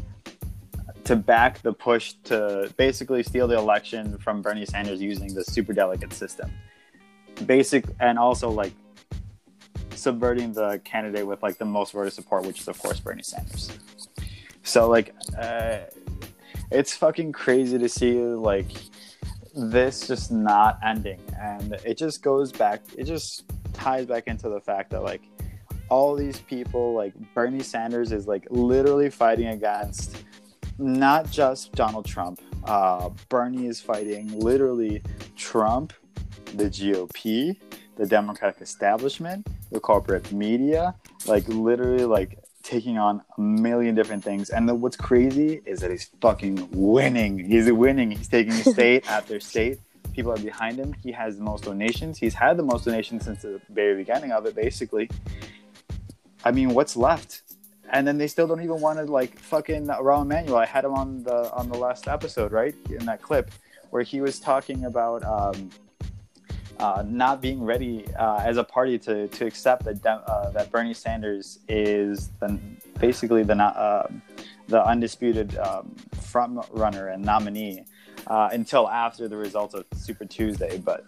to 1.05 1.15
back 1.15 1.61
the 1.61 1.71
push 1.71 2.13
to 2.25 2.69
basically 2.75 3.23
steal 3.23 3.47
the 3.47 3.57
election 3.57 4.17
from 4.17 4.41
bernie 4.41 4.65
sanders 4.65 5.01
using 5.01 5.33
the 5.33 5.41
superdelegate 5.41 6.11
system 6.11 6.51
basic 7.45 7.85
and 8.01 8.19
also 8.19 8.49
like 8.49 8.73
subverting 9.95 10.53
the 10.53 10.79
candidate 10.83 11.25
with 11.25 11.41
like 11.43 11.57
the 11.57 11.65
most 11.65 11.93
voter 11.93 12.09
support 12.09 12.45
which 12.45 12.61
is 12.61 12.67
of 12.67 12.77
course 12.79 12.99
bernie 12.99 13.23
sanders. 13.23 13.71
So 14.63 14.89
like 14.89 15.13
uh, 15.39 15.79
it's 16.71 16.95
fucking 16.95 17.31
crazy 17.31 17.77
to 17.77 17.89
see 17.89 18.19
like 18.19 18.71
this 19.55 20.07
just 20.07 20.31
not 20.31 20.79
ending. 20.83 21.21
And 21.39 21.73
it 21.85 21.97
just 21.97 22.21
goes 22.21 22.51
back 22.51 22.81
it 22.97 23.05
just 23.05 23.45
ties 23.73 24.05
back 24.05 24.27
into 24.27 24.49
the 24.49 24.59
fact 24.59 24.91
that 24.91 25.03
like 25.03 25.21
all 25.89 26.15
these 26.15 26.39
people 26.39 26.93
like 26.93 27.13
bernie 27.33 27.61
sanders 27.61 28.11
is 28.11 28.27
like 28.27 28.47
literally 28.49 29.09
fighting 29.09 29.47
against 29.47 30.23
not 30.79 31.29
just 31.29 31.71
donald 31.73 32.05
trump 32.05 32.41
uh, 32.65 33.09
bernie 33.29 33.67
is 33.67 33.79
fighting 33.79 34.27
literally 34.39 35.01
trump 35.35 35.93
the 36.55 36.65
gop 36.65 37.57
the 37.95 38.05
democratic 38.05 38.61
establishment 38.61 39.47
the 39.71 39.79
corporate 39.79 40.31
media 40.31 40.93
like 41.27 41.47
literally 41.47 42.05
like 42.05 42.39
taking 42.65 42.97
on 42.97 43.21
a 43.37 43.41
million 43.41 43.93
different 43.93 44.23
things. 44.23 44.49
And 44.49 44.67
then 44.67 44.81
what's 44.81 44.97
crazy 44.97 45.61
is 45.65 45.79
that 45.81 45.91
he's 45.91 46.09
fucking 46.19 46.67
winning. 46.71 47.37
He's 47.37 47.71
winning. 47.71 48.11
He's 48.11 48.27
taking 48.27 48.53
state 48.73 49.09
after 49.09 49.39
state. 49.39 49.79
People 50.13 50.31
are 50.31 50.37
behind 50.37 50.77
him. 50.77 50.93
He 50.93 51.11
has 51.11 51.37
the 51.37 51.43
most 51.43 51.65
donations. 51.65 52.17
He's 52.17 52.33
had 52.33 52.57
the 52.57 52.63
most 52.63 52.85
donations 52.85 53.25
since 53.25 53.43
the 53.43 53.61
very 53.69 53.95
beginning 53.95 54.31
of 54.31 54.45
it, 54.45 54.55
basically. 54.55 55.09
I 56.43 56.51
mean, 56.51 56.73
what's 56.73 56.97
left? 56.97 57.41
And 57.91 58.07
then 58.07 58.17
they 58.17 58.27
still 58.27 58.47
don't 58.47 58.63
even 58.63 58.81
want 58.81 58.97
to 58.97 59.05
like 59.05 59.37
fucking 59.37 59.85
Rahm 59.85 60.23
Emanuel. 60.23 60.57
I 60.57 60.65
had 60.65 60.85
him 60.85 60.93
on 60.93 61.23
the 61.23 61.51
on 61.53 61.69
the 61.69 61.77
last 61.77 62.07
episode, 62.07 62.51
right? 62.51 62.73
In 62.89 63.05
that 63.05 63.21
clip 63.21 63.51
where 63.91 64.01
he 64.01 64.21
was 64.21 64.39
talking 64.39 64.85
about 64.85 65.23
um, 65.23 65.69
uh, 66.79 67.03
not 67.07 67.41
being 67.41 67.63
ready 67.63 68.05
uh, 68.15 68.37
as 68.37 68.57
a 68.57 68.63
party 68.63 68.97
to, 68.99 69.27
to 69.29 69.45
accept 69.45 69.85
that 69.85 70.05
uh, 70.05 70.49
that 70.51 70.71
Bernie 70.71 70.93
Sanders 70.93 71.59
is 71.67 72.29
the, 72.39 72.59
basically 72.99 73.43
the 73.43 73.55
uh, 73.55 74.07
the 74.67 74.83
undisputed 74.85 75.57
um, 75.57 75.95
front 76.21 76.59
runner 76.71 77.09
and 77.09 77.23
nominee 77.23 77.85
uh, 78.27 78.49
until 78.51 78.89
after 78.89 79.27
the 79.27 79.37
results 79.37 79.73
of 79.73 79.85
Super 79.95 80.25
Tuesday. 80.25 80.77
But 80.77 81.05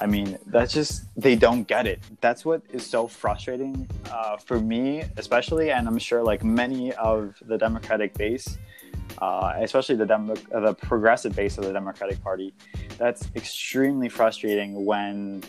I 0.00 0.06
mean, 0.06 0.38
that's 0.46 0.72
just 0.72 1.04
they 1.16 1.36
don't 1.36 1.64
get 1.64 1.86
it. 1.86 2.00
That's 2.20 2.44
what 2.44 2.62
is 2.72 2.86
so 2.86 3.06
frustrating 3.06 3.88
uh, 4.10 4.36
for 4.38 4.58
me, 4.58 5.04
especially, 5.16 5.70
and 5.70 5.86
I'm 5.86 5.98
sure 5.98 6.22
like 6.22 6.42
many 6.42 6.92
of 6.94 7.34
the 7.46 7.58
Democratic 7.58 8.14
base. 8.14 8.58
Especially 9.20 9.94
the 9.94 10.06
Demo- 10.06 10.34
the 10.34 10.74
progressive 10.74 11.36
base 11.36 11.56
of 11.56 11.64
the 11.64 11.72
Democratic 11.72 12.20
Party, 12.22 12.52
that's 12.98 13.28
extremely 13.34 14.08
frustrating 14.08 14.84
when 14.84 15.42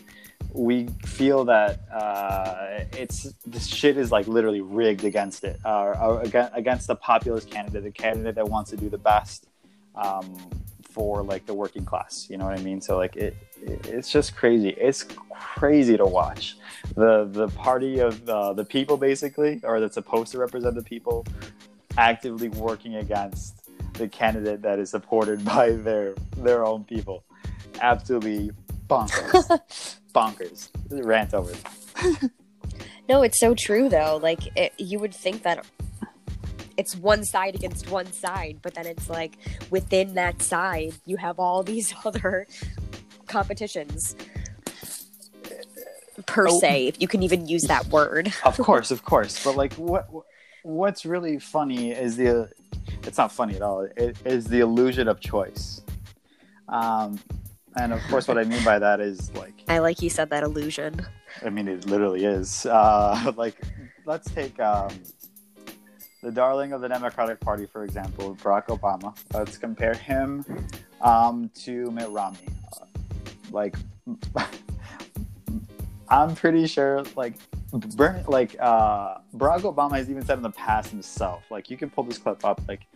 we 0.55 0.87
feel 1.05 1.43
that 1.45 1.81
uh, 1.91 2.85
it's 2.93 3.33
this 3.45 3.67
shit 3.67 3.97
is 3.97 4.11
like 4.11 4.27
literally 4.27 4.61
rigged 4.61 5.03
against 5.03 5.43
it, 5.43 5.59
uh, 5.65 5.91
or 5.91 6.21
against, 6.21 6.87
the 6.87 6.95
populist 6.95 7.49
candidate, 7.49 7.83
the 7.83 7.91
candidate 7.91 8.35
that 8.35 8.47
wants 8.47 8.69
to 8.69 8.77
do 8.77 8.89
the 8.89 8.97
best 8.97 9.47
um, 9.95 10.37
for 10.83 11.23
like 11.23 11.45
the 11.45 11.53
working 11.53 11.83
class. 11.83 12.27
You 12.29 12.37
know 12.37 12.45
what 12.45 12.57
I 12.57 12.63
mean? 12.63 12.79
So 12.79 12.95
like 12.95 13.17
it, 13.17 13.35
it 13.61 13.87
it's 13.87 14.11
just 14.11 14.35
crazy. 14.35 14.69
It's 14.69 15.05
crazy 15.29 15.97
to 15.97 16.05
watch 16.05 16.55
the 16.95 17.25
the 17.29 17.49
party 17.49 17.99
of 17.99 18.27
uh, 18.29 18.53
the 18.53 18.65
people 18.65 18.95
basically, 18.95 19.59
or 19.63 19.81
that's 19.81 19.95
supposed 19.95 20.31
to 20.31 20.37
represent 20.37 20.75
the 20.75 20.83
people, 20.83 21.25
actively 21.97 22.49
working 22.49 22.95
against 22.95 23.69
the 23.93 24.07
candidate 24.07 24.61
that 24.61 24.79
is 24.79 24.89
supported 24.89 25.43
by 25.55 25.71
their 25.71 26.15
their 26.37 26.65
own 26.65 26.85
people. 26.85 27.24
Absolutely 27.81 28.51
bonkers, 28.87 29.97
bonkers. 30.13 30.69
Rant 30.89 31.33
over. 31.33 31.53
No, 33.07 33.21
it's 33.21 33.39
so 33.39 33.53
true 33.53 33.87
though. 33.87 34.19
Like 34.21 34.39
it, 34.57 34.73
you 34.79 34.97
would 34.97 35.13
think 35.13 35.43
that 35.43 35.63
it's 36.75 36.95
one 36.95 37.23
side 37.23 37.53
against 37.53 37.87
one 37.91 38.11
side, 38.11 38.57
but 38.63 38.73
then 38.73 38.87
it's 38.87 39.11
like 39.11 39.37
within 39.69 40.15
that 40.15 40.41
side 40.41 40.95
you 41.05 41.15
have 41.17 41.39
all 41.39 41.61
these 41.61 41.93
other 42.05 42.47
competitions 43.27 44.15
per 46.25 46.47
Oh. 46.47 46.59
se, 46.59 46.87
if 46.87 46.99
you 46.99 47.07
can 47.07 47.21
even 47.21 47.47
use 47.47 47.61
that 47.67 47.85
word. 47.87 48.33
Of 48.43 48.57
course, 48.57 48.89
of 48.89 49.05
course. 49.05 49.43
But 49.43 49.55
like, 49.55 49.73
what? 49.73 50.11
what 50.11 50.25
what's 50.63 51.05
really 51.05 51.37
funny 51.37 51.91
is 51.91 52.17
the 52.17 52.49
it's 53.03 53.19
not 53.19 53.31
funny 53.31 53.55
at 53.55 53.61
all. 53.61 53.81
It 53.95 54.17
is 54.25 54.45
the 54.47 54.61
illusion 54.61 55.07
of 55.07 55.19
choice. 55.19 55.81
Um, 56.69 57.19
and 57.77 57.93
of 57.93 58.01
course, 58.09 58.27
what 58.27 58.37
I 58.37 58.43
mean 58.43 58.63
by 58.63 58.79
that 58.79 58.99
is 58.99 59.33
like 59.35 59.53
I 59.67 59.79
like 59.79 60.01
you 60.01 60.09
said 60.09 60.29
that 60.29 60.43
illusion. 60.43 61.05
I 61.43 61.49
mean, 61.49 61.67
it 61.67 61.85
literally 61.85 62.25
is. 62.25 62.65
Uh, 62.65 63.33
like, 63.37 63.61
let's 64.05 64.29
take 64.31 64.59
um, 64.59 64.89
the 66.23 66.31
darling 66.31 66.71
of 66.71 66.81
the 66.81 66.87
Democratic 66.87 67.39
Party, 67.39 67.65
for 67.65 67.83
example, 67.83 68.35
Barack 68.41 68.67
Obama. 68.67 69.15
Let's 69.33 69.57
compare 69.57 69.93
him 69.93 70.45
um, 71.01 71.49
to 71.63 71.91
Mitt 71.91 72.09
Romney. 72.09 72.47
Uh, 72.73 72.85
like, 73.51 73.75
I'm 76.09 76.35
pretty 76.35 76.67
sure, 76.67 77.03
like, 77.15 77.35
like 78.27 78.55
uh, 78.59 79.17
Barack 79.35 79.61
Obama 79.61 79.93
has 79.97 80.09
even 80.09 80.23
said 80.25 80.37
in 80.37 80.43
the 80.43 80.51
past 80.51 80.91
himself. 80.91 81.43
Like, 81.49 81.69
you 81.69 81.77
can 81.77 81.89
pull 81.89 82.05
this 82.05 82.17
clip 82.17 82.45
up. 82.45 82.61
Like, 82.67 82.87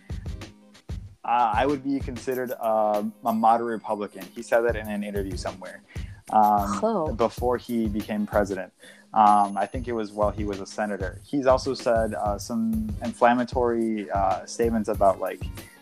uh, 1.30 1.52
I 1.56 1.68
would 1.68 1.84
be 1.84 2.00
considered 2.00 2.52
uh, 2.60 3.04
a 3.24 3.32
moderate 3.34 3.70
Republican. 3.80 4.24
He 4.36 4.42
said 4.42 4.62
that 4.62 4.76
in 4.76 4.88
an 4.88 5.04
interview 5.04 5.38
somewhere 5.38 5.84
um, 6.32 6.80
Oh. 6.84 7.14
before 7.14 7.58
he 7.58 7.88
became 7.88 8.26
president. 8.26 8.74
Um, 9.14 9.56
I 9.58 9.66
think 9.68 9.88
it 9.88 9.94
was 9.94 10.12
while 10.12 10.32
he 10.32 10.44
was 10.44 10.60
a 10.60 10.66
senator. 10.66 11.20
He's 11.24 11.46
also 11.46 11.74
said 11.76 12.16
uh, 12.16 12.38
some 12.40 12.90
inflammatory 13.04 14.10
uh, 14.10 14.46
statements 14.46 14.90
about 14.90 15.20
like 15.20 15.42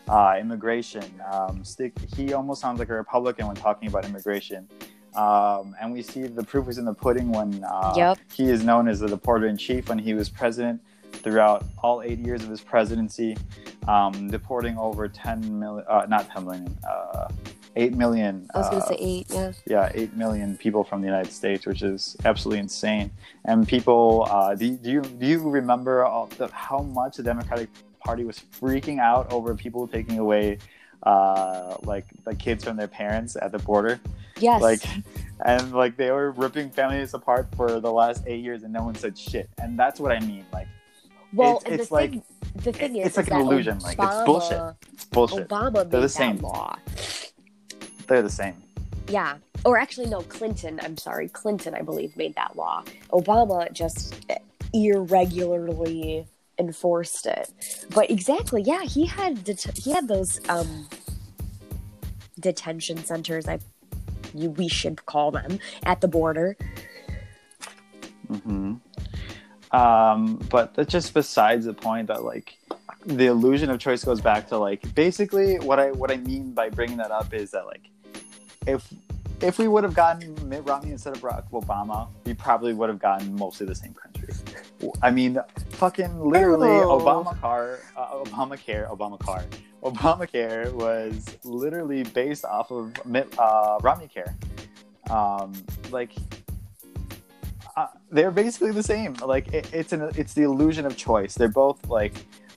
uh, 0.09 0.35
immigration. 0.39 1.05
Um, 1.31 1.63
stick, 1.63 1.93
he 2.15 2.33
almost 2.33 2.59
sounds 2.61 2.79
like 2.79 2.89
a 2.89 2.93
Republican 2.95 3.47
when 3.47 3.55
talking 3.55 3.87
about 3.87 4.03
immigration. 4.05 4.67
Um, 5.15 5.75
and 5.81 5.91
we 5.93 6.01
see 6.03 6.23
the 6.23 6.43
proof 6.43 6.67
is 6.67 6.77
in 6.77 6.85
the 6.85 6.93
pudding 6.93 7.31
when 7.31 7.63
uh, 7.63 7.93
Yep. 7.95 8.17
he 8.33 8.49
is 8.49 8.63
known 8.63 8.87
as 8.89 8.99
the 8.99 9.07
deporter 9.07 9.49
in 9.49 9.57
chief 9.57 9.87
when 9.89 9.97
he 9.99 10.13
was 10.13 10.27
president 10.29 10.81
throughout 11.17 11.65
all 11.83 12.01
eight 12.01 12.19
years 12.19 12.43
of 12.43 12.49
his 12.49 12.61
presidency, 12.61 13.37
um, 13.87 14.29
deporting 14.29 14.77
over 14.77 15.07
10 15.07 15.59
million, 15.59 15.85
uh, 15.87 16.05
not 16.09 16.29
10 16.29 16.45
million, 16.45 16.77
uh, 16.87 17.27
8 17.75 17.93
million. 17.93 18.47
I 18.53 18.57
was 18.57 18.69
gonna 18.69 18.83
uh, 18.83 18.87
say 18.87 18.95
eight. 18.99 19.27
Yeah. 19.29 19.51
yeah, 19.65 19.91
eight 19.93 20.15
million 20.15 20.57
people 20.57 20.83
from 20.83 21.01
the 21.01 21.07
United 21.07 21.31
States, 21.31 21.65
which 21.65 21.83
is 21.83 22.17
absolutely 22.25 22.59
insane. 22.59 23.11
And 23.45 23.67
people, 23.67 24.27
uh, 24.29 24.55
do, 24.55 24.71
do 24.71 24.89
you 24.91 25.01
do 25.01 25.25
you 25.27 25.47
remember 25.47 26.03
all 26.05 26.25
the, 26.37 26.47
how 26.47 26.79
much 26.79 27.17
the 27.17 27.23
Democratic 27.23 27.69
Party 27.99 28.23
was 28.23 28.41
freaking 28.59 28.99
out 28.99 29.31
over 29.31 29.53
people 29.53 29.87
taking 29.87 30.17
away, 30.17 30.57
uh, 31.03 31.77
like 31.83 32.05
the 32.25 32.33
kids 32.35 32.63
from 32.63 32.77
their 32.77 32.87
parents 32.87 33.35
at 33.39 33.51
the 33.51 33.59
border, 33.59 33.99
Yes. 34.39 34.61
like, 34.61 34.83
and 35.45 35.71
like 35.73 35.97
they 35.97 36.11
were 36.11 36.31
ripping 36.31 36.69
families 36.69 37.13
apart 37.13 37.47
for 37.55 37.79
the 37.79 37.91
last 37.91 38.23
eight 38.25 38.43
years, 38.43 38.63
and 38.63 38.73
no 38.73 38.83
one 38.83 38.95
said 38.95 39.17
shit. 39.17 39.49
And 39.61 39.77
that's 39.77 39.99
what 39.99 40.11
I 40.11 40.19
mean. 40.19 40.45
Like, 40.53 40.67
well, 41.33 41.57
it's- 41.57 41.63
and 41.71 41.79
it's 41.81 41.89
the 41.89 41.93
like- 41.95 42.09
thing, 42.11 42.23
the 42.55 42.73
thing 42.73 42.95
it- 42.95 42.99
is, 43.01 43.07
it's 43.07 43.17
like 43.17 43.27
is 43.27 43.33
an 43.33 43.41
illusion, 43.41 43.79
like, 43.79 43.97
it's 43.99 44.25
bullshit. 44.25 44.61
it's 44.93 45.05
bullshit. 45.05 45.47
Obama 45.47 45.73
They're 45.73 45.83
made 45.85 46.01
the 46.03 46.09
same. 46.09 46.35
that 46.37 46.43
law. 46.43 46.75
They're 48.07 48.21
the 48.21 48.29
same. 48.29 48.55
Yeah. 49.09 49.37
Or 49.65 49.77
actually, 49.77 50.07
no, 50.07 50.21
Clinton. 50.21 50.79
I'm 50.83 50.97
sorry, 50.97 51.27
Clinton, 51.29 51.73
I 51.73 51.81
believe, 51.81 52.15
made 52.17 52.35
that 52.35 52.55
law. 52.55 52.83
Obama 53.11 53.71
just 53.71 54.15
irregularly 54.73 56.25
enforced 56.59 57.25
it. 57.25 57.51
But 57.93 58.09
exactly, 58.09 58.61
yeah, 58.63 58.83
he 58.83 59.05
had 59.05 59.43
det- 59.43 59.77
he 59.77 59.91
had 59.91 60.07
those 60.07 60.39
um, 60.49 60.87
detention 62.39 63.03
centers. 63.03 63.47
I 63.47 63.59
you, 64.33 64.49
we 64.51 64.67
should 64.67 65.05
call 65.05 65.31
them 65.31 65.59
at 65.83 66.01
the 66.01 66.07
border. 66.07 66.57
hmm 68.43 68.75
Um, 69.71 70.37
but 70.49 70.73
that's 70.75 70.91
just 70.91 71.13
besides 71.13 71.65
the 71.65 71.73
point 71.73 72.07
that 72.07 72.23
like 72.23 72.57
the 73.05 73.25
illusion 73.25 73.69
of 73.69 73.79
choice 73.79 74.03
goes 74.03 74.21
back 74.21 74.47
to 74.49 74.57
like 74.57 74.93
basically 74.95 75.59
what 75.59 75.79
I 75.79 75.91
what 75.91 76.11
I 76.11 76.17
mean 76.17 76.53
by 76.53 76.69
bringing 76.69 76.97
that 76.97 77.11
up 77.11 77.33
is 77.33 77.51
that 77.51 77.65
like 77.65 77.89
if 78.65 78.87
if 79.41 79.59
we 79.59 79.67
would 79.67 79.83
have 79.83 79.93
gotten 79.93 80.35
Mitt 80.49 80.65
Romney 80.67 80.91
instead 80.91 81.15
of 81.15 81.21
Barack 81.21 81.49
Obama, 81.51 82.07
we 82.25 82.33
probably 82.33 82.73
would 82.73 82.89
have 82.89 82.99
gotten 82.99 83.35
mostly 83.35 83.67
the 83.67 83.75
same 83.75 83.93
country. 83.93 84.33
I 85.03 85.11
mean, 85.11 85.37
fucking 85.71 86.19
literally, 86.19 86.69
Oh. 86.69 86.99
Obamacare, 86.99 87.79
uh, 87.95 88.23
Obamacare, 88.23 88.89
Obamacare, 88.89 89.45
Obamacare 89.83 90.71
was 90.73 91.37
literally 91.43 92.03
based 92.03 92.45
off 92.45 92.71
of 92.71 92.93
Mitt 93.05 93.27
uh, 93.37 93.77
Romney 93.81 94.07
Care. 94.07 94.35
Um, 95.11 95.53
like 95.91 96.11
they're 98.11 98.31
basically 98.31 98.71
the 98.71 98.83
same. 98.83 99.13
Like 99.15 99.53
it, 99.53 99.73
it's 99.73 99.93
an 99.93 100.09
it's 100.15 100.33
the 100.33 100.43
illusion 100.43 100.85
of 100.85 100.95
choice. 100.97 101.35
They're 101.35 101.47
both 101.47 101.87
like 101.87 102.13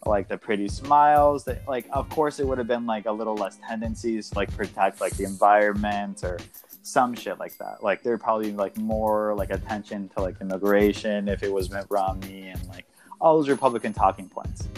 like 0.06 0.28
the 0.28 0.38
pretty 0.38 0.68
smiles. 0.68 1.44
That 1.44 1.66
like 1.68 1.86
of 1.92 2.08
course 2.08 2.40
it 2.40 2.46
would 2.46 2.58
have 2.58 2.66
been 2.68 2.86
like 2.86 3.06
a 3.06 3.12
little 3.12 3.34
less 3.34 3.58
tendencies 3.68 4.34
like 4.34 4.54
protect 4.56 5.00
like 5.00 5.16
the 5.16 5.24
environment 5.24 6.24
or 6.24 6.38
some 6.82 7.14
shit 7.14 7.38
like 7.38 7.56
that. 7.58 7.82
Like 7.82 8.02
there'd 8.02 8.20
probably 8.20 8.52
like 8.52 8.76
more 8.76 9.34
like 9.34 9.50
attention 9.50 10.08
to 10.10 10.22
like 10.22 10.40
immigration 10.40 11.28
if 11.28 11.42
it 11.42 11.52
was 11.52 11.70
Mitt 11.70 11.86
Romney 11.88 12.48
and 12.48 12.68
like 12.68 12.86
all 13.20 13.36
those 13.36 13.48
Republican 13.48 13.92
talking 13.92 14.28
points. 14.28 14.68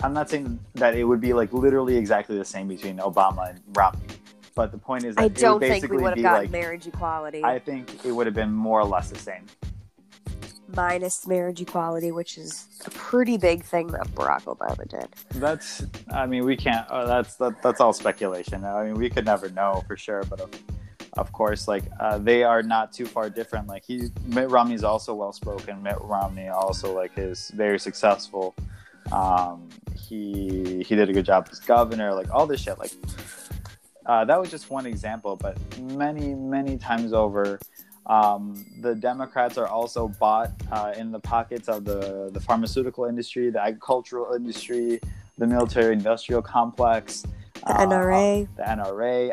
I'm 0.00 0.12
not 0.12 0.30
saying 0.30 0.60
that 0.74 0.94
it 0.94 1.04
would 1.04 1.20
be 1.20 1.32
like 1.32 1.52
literally 1.52 1.96
exactly 1.96 2.38
the 2.38 2.44
same 2.44 2.68
between 2.68 2.98
Obama 2.98 3.50
and 3.50 3.60
Romney, 3.74 4.06
but 4.58 4.72
the 4.72 4.78
point 4.78 5.04
is 5.04 5.14
that 5.14 5.22
I 5.22 5.28
don't 5.28 5.60
think 5.60 5.88
we 5.88 5.98
would 5.98 6.14
have 6.14 6.22
gotten 6.22 6.42
like 6.42 6.50
marriage 6.50 6.86
equality 6.88 7.44
I 7.44 7.60
think 7.60 8.04
it 8.04 8.10
would 8.10 8.26
have 8.26 8.34
been 8.34 8.52
more 8.52 8.80
or 8.80 8.84
less 8.84 9.08
the 9.08 9.18
same. 9.18 9.44
minus 10.74 11.26
marriage 11.26 11.60
equality, 11.60 12.12
which 12.12 12.36
is 12.38 12.66
a 12.86 12.90
pretty 12.90 13.36
big 13.36 13.64
thing 13.64 13.86
that 13.88 14.06
Barack 14.14 14.44
Obama 14.44 14.86
did. 14.88 15.08
That's, 15.40 15.84
I 16.10 16.26
mean, 16.26 16.44
we 16.44 16.56
can't. 16.56 16.88
Uh, 16.90 17.06
that's 17.06 17.36
that, 17.36 17.62
that's 17.62 17.80
all 17.80 17.92
speculation. 17.92 18.64
I 18.64 18.84
mean, 18.84 18.94
we 18.94 19.08
could 19.10 19.24
never 19.24 19.48
know 19.50 19.82
for 19.86 19.96
sure, 19.96 20.24
but 20.28 20.40
of, 20.40 20.50
of 21.14 21.32
course, 21.32 21.68
like 21.68 21.84
uh, 22.00 22.18
they 22.18 22.42
are 22.42 22.62
not 22.62 22.92
too 22.92 23.06
far 23.06 23.30
different. 23.30 23.66
Like 23.66 23.84
he, 23.84 24.08
Mitt 24.26 24.50
Romney 24.50 24.74
is 24.74 24.84
also 24.84 25.14
well 25.14 25.32
spoken. 25.32 25.82
Mitt 25.82 26.00
Romney 26.00 26.48
also 26.48 26.94
like 26.94 27.12
is 27.16 27.50
very 27.54 27.78
successful. 27.78 28.54
Um, 29.12 29.68
he 29.96 30.84
he 30.86 30.94
did 30.94 31.08
a 31.08 31.12
good 31.12 31.24
job 31.24 31.48
as 31.50 31.60
governor. 31.60 32.14
Like 32.14 32.32
all 32.32 32.46
this 32.46 32.60
shit. 32.60 32.78
Like 32.78 32.92
uh, 34.08 34.24
that 34.24 34.40
was 34.40 34.50
just 34.50 34.70
one 34.70 34.86
example, 34.86 35.36
but 35.36 35.56
many 35.78 36.34
many 36.34 36.78
times 36.78 37.12
over. 37.12 37.58
Um, 38.06 38.64
the 38.80 38.94
Democrats 38.94 39.58
are 39.58 39.66
also 39.68 40.08
bought 40.08 40.50
uh, 40.72 40.94
in 40.96 41.12
the 41.12 41.20
pockets 41.20 41.68
of 41.68 41.84
the, 41.84 42.30
the 42.32 42.40
pharmaceutical 42.40 43.04
industry, 43.04 43.50
the 43.50 43.60
agricultural 43.62 44.34
industry, 44.34 44.98
the 45.36 45.46
military 45.46 45.92
industrial 45.92 46.40
complex, 46.40 47.24
The 47.66 47.70
uh, 47.70 47.86
NRA. 47.86 48.48
the 48.56 48.62
NRA. 48.62 49.32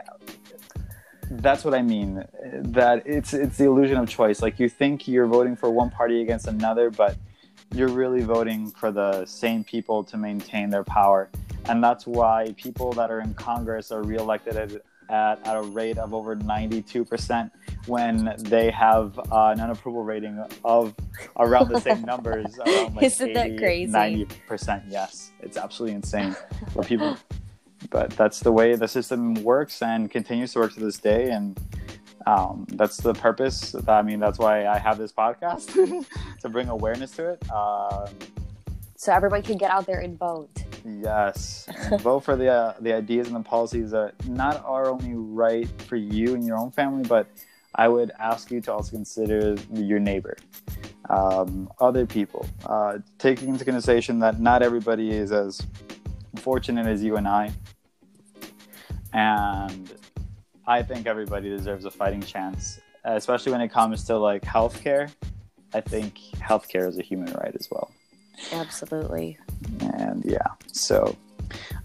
That's 1.31 1.63
what 1.63 1.73
I 1.73 1.81
mean. 1.81 2.23
That 2.53 3.03
it's 3.05 3.33
it's 3.33 3.57
the 3.57 3.63
illusion 3.65 3.97
of 3.97 4.09
choice. 4.09 4.41
Like 4.41 4.59
you 4.59 4.67
think 4.67 5.07
you're 5.07 5.25
voting 5.25 5.55
for 5.55 5.69
one 5.71 5.89
party 5.89 6.21
against 6.21 6.47
another, 6.47 6.89
but 6.89 7.15
you're 7.73 7.89
really 7.89 8.21
voting 8.21 8.71
for 8.71 8.91
the 8.91 9.25
same 9.25 9.63
people 9.63 10.03
to 10.05 10.17
maintain 10.17 10.69
their 10.69 10.83
power, 10.83 11.29
and 11.65 11.83
that's 11.83 12.05
why 12.05 12.53
people 12.57 12.91
that 12.93 13.11
are 13.11 13.21
in 13.21 13.33
Congress 13.33 13.91
are 13.91 14.03
reelected 14.03 14.55
at 14.55 14.71
at, 15.09 15.45
at 15.45 15.55
a 15.55 15.61
rate 15.61 15.97
of 15.97 16.13
over 16.13 16.35
92% 16.35 17.51
when 17.85 18.33
they 18.39 18.71
have 18.71 19.17
uh, 19.31 19.47
an 19.47 19.59
unapproval 19.59 20.03
rating 20.03 20.43
of 20.63 20.95
around 21.37 21.69
the 21.69 21.79
same 21.79 22.01
numbers. 22.05 22.57
Around 22.59 22.95
like 22.95 23.05
Isn't 23.05 23.33
that 23.33 23.47
80, 23.47 23.57
crazy? 23.57 23.91
90%, 23.91 24.83
yes. 24.89 25.31
It's 25.41 25.57
absolutely 25.57 25.95
insane 25.95 26.35
for 26.73 26.83
people. 26.83 27.17
But 27.89 28.11
that's 28.11 28.39
the 28.39 28.51
way 28.51 28.75
the 28.75 28.87
system 28.87 29.35
works 29.35 29.81
and 29.81 30.09
continues 30.09 30.53
to 30.53 30.59
work 30.59 30.73
to 30.73 30.79
this 30.79 30.97
day. 30.97 31.29
And 31.29 31.59
um, 32.25 32.65
that's 32.69 32.97
the 32.97 33.13
purpose. 33.13 33.75
I 33.87 34.01
mean, 34.01 34.19
that's 34.19 34.39
why 34.39 34.67
I 34.67 34.77
have 34.77 34.97
this 34.97 35.11
podcast 35.11 35.73
to 36.41 36.49
bring 36.49 36.69
awareness 36.69 37.11
to 37.11 37.31
it. 37.31 37.51
Um, 37.51 38.09
So 38.97 39.11
everyone 39.13 39.41
can 39.43 39.57
get 39.57 39.69
out 39.71 39.85
there 39.85 39.99
and 39.99 40.17
vote. 40.17 40.49
Yes, 40.85 41.67
and 41.67 41.99
vote 42.01 42.21
for 42.21 42.35
the 42.35 42.49
uh, 42.49 42.73
the 42.79 42.93
ideas 42.93 43.27
and 43.27 43.35
the 43.35 43.41
policies 43.41 43.91
that 43.91 44.13
not 44.27 44.63
are 44.65 44.87
only 44.87 45.13
right 45.13 45.67
for 45.81 45.95
you 45.97 46.33
and 46.33 46.45
your 46.45 46.57
own 46.57 46.71
family, 46.71 47.03
but 47.07 47.27
I 47.75 47.87
would 47.87 48.11
ask 48.19 48.51
you 48.51 48.61
to 48.61 48.73
also 48.73 48.91
consider 48.91 49.55
your 49.73 49.99
neighbor, 49.99 50.37
um, 51.09 51.69
other 51.79 52.05
people, 52.05 52.47
uh, 52.65 52.99
taking 53.19 53.49
into 53.49 53.65
consideration 53.65 54.19
that 54.19 54.39
not 54.39 54.61
everybody 54.61 55.11
is 55.11 55.31
as 55.31 55.61
fortunate 56.37 56.87
as 56.87 57.03
you 57.03 57.17
and 57.17 57.27
I, 57.27 57.51
and 59.11 59.91
I 60.67 60.81
think 60.81 61.07
everybody 61.07 61.49
deserves 61.49 61.85
a 61.85 61.91
fighting 61.91 62.21
chance, 62.21 62.79
especially 63.03 63.51
when 63.51 63.61
it 63.61 63.69
comes 63.69 64.03
to 64.05 64.17
like 64.17 64.41
healthcare. 64.43 65.11
I 65.73 65.81
think 65.81 66.17
healthcare 66.37 66.87
is 66.87 66.97
a 66.97 67.01
human 67.01 67.33
right 67.33 67.53
as 67.53 67.67
well 67.69 67.91
Absolutely. 68.53 69.37
and 69.81 70.23
yeah 70.23 70.47
so 70.71 71.15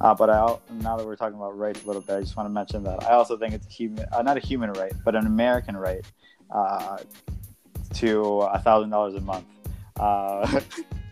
uh, 0.01 0.15
but 0.15 0.31
I 0.31 0.57
now 0.81 0.97
that 0.97 1.05
we're 1.05 1.17
talking 1.17 1.37
about 1.37 1.59
rights 1.59 1.83
a 1.83 1.87
little 1.87 2.01
bit, 2.01 2.17
I 2.17 2.21
just 2.21 2.37
want 2.37 2.47
to 2.49 2.53
mention 2.53 2.83
that 2.85 3.03
I 3.05 3.13
also 3.13 3.37
think 3.37 3.53
it's 3.53 3.67
a 3.67 3.71
human, 3.71 4.07
uh, 4.13 4.23
not 4.23 4.37
a 4.39 4.41
human 4.41 4.73
right, 4.73 4.93
but 5.05 5.15
an 5.15 5.27
American 5.27 5.77
right 5.77 6.05
uh, 6.51 6.99
to 7.95 8.23
a 8.43 8.59
thousand 8.61 8.91
dollars 8.91 9.15
a 9.15 9.21
month 9.21 9.45
uh, 9.99 10.61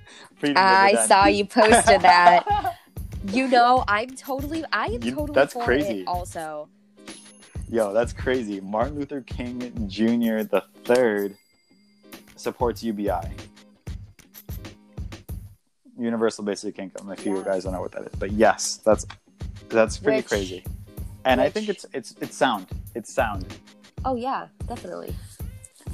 I 0.56 1.04
saw 1.06 1.26
you 1.26 1.44
posted 1.44 2.02
that. 2.02 2.74
You 3.32 3.48
know, 3.48 3.84
I'm 3.88 4.10
totally, 4.10 4.64
I 4.72 4.86
am 4.86 5.02
You- 5.02 5.10
totally 5.10 5.34
that's 5.34 5.52
for 5.52 5.64
crazy. 5.64 6.02
it 6.02 6.08
also. 6.08 6.68
Yo, 7.70 7.92
that's 7.92 8.12
crazy. 8.12 8.60
Martin 8.60 8.98
Luther 8.98 9.20
King 9.20 9.60
Jr. 9.88 10.42
the 10.42 10.62
third 10.84 11.36
supports 12.36 12.82
UBI. 12.82 13.20
Universal 15.98 16.44
Basic 16.44 16.78
Income. 16.78 17.10
If 17.10 17.26
you 17.26 17.42
guys 17.42 17.64
don't 17.64 17.72
know 17.72 17.80
what 17.80 17.92
that 17.92 18.02
is, 18.02 18.12
but 18.18 18.30
yes, 18.32 18.76
that's 18.84 19.04
that's 19.68 19.98
pretty 19.98 20.18
Which- 20.18 20.28
crazy. 20.28 20.64
And 21.24 21.40
I 21.40 21.50
think 21.50 21.68
it's 21.68 21.84
it's 21.92 22.14
it's 22.20 22.36
sound. 22.36 22.66
It's 22.94 23.12
sound. 23.12 23.44
Oh 24.04 24.14
yeah, 24.14 24.46
definitely. 24.66 25.14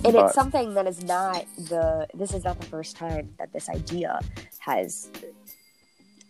And 0.04 0.12
But- 0.12 0.26
it's 0.26 0.34
something 0.34 0.74
that 0.74 0.86
is 0.86 1.02
not 1.02 1.44
the. 1.56 2.06
This 2.14 2.34
is 2.34 2.44
not 2.44 2.60
the 2.60 2.66
first 2.66 2.96
time 2.96 3.34
that 3.38 3.52
this 3.52 3.68
idea 3.68 4.20
has 4.58 5.10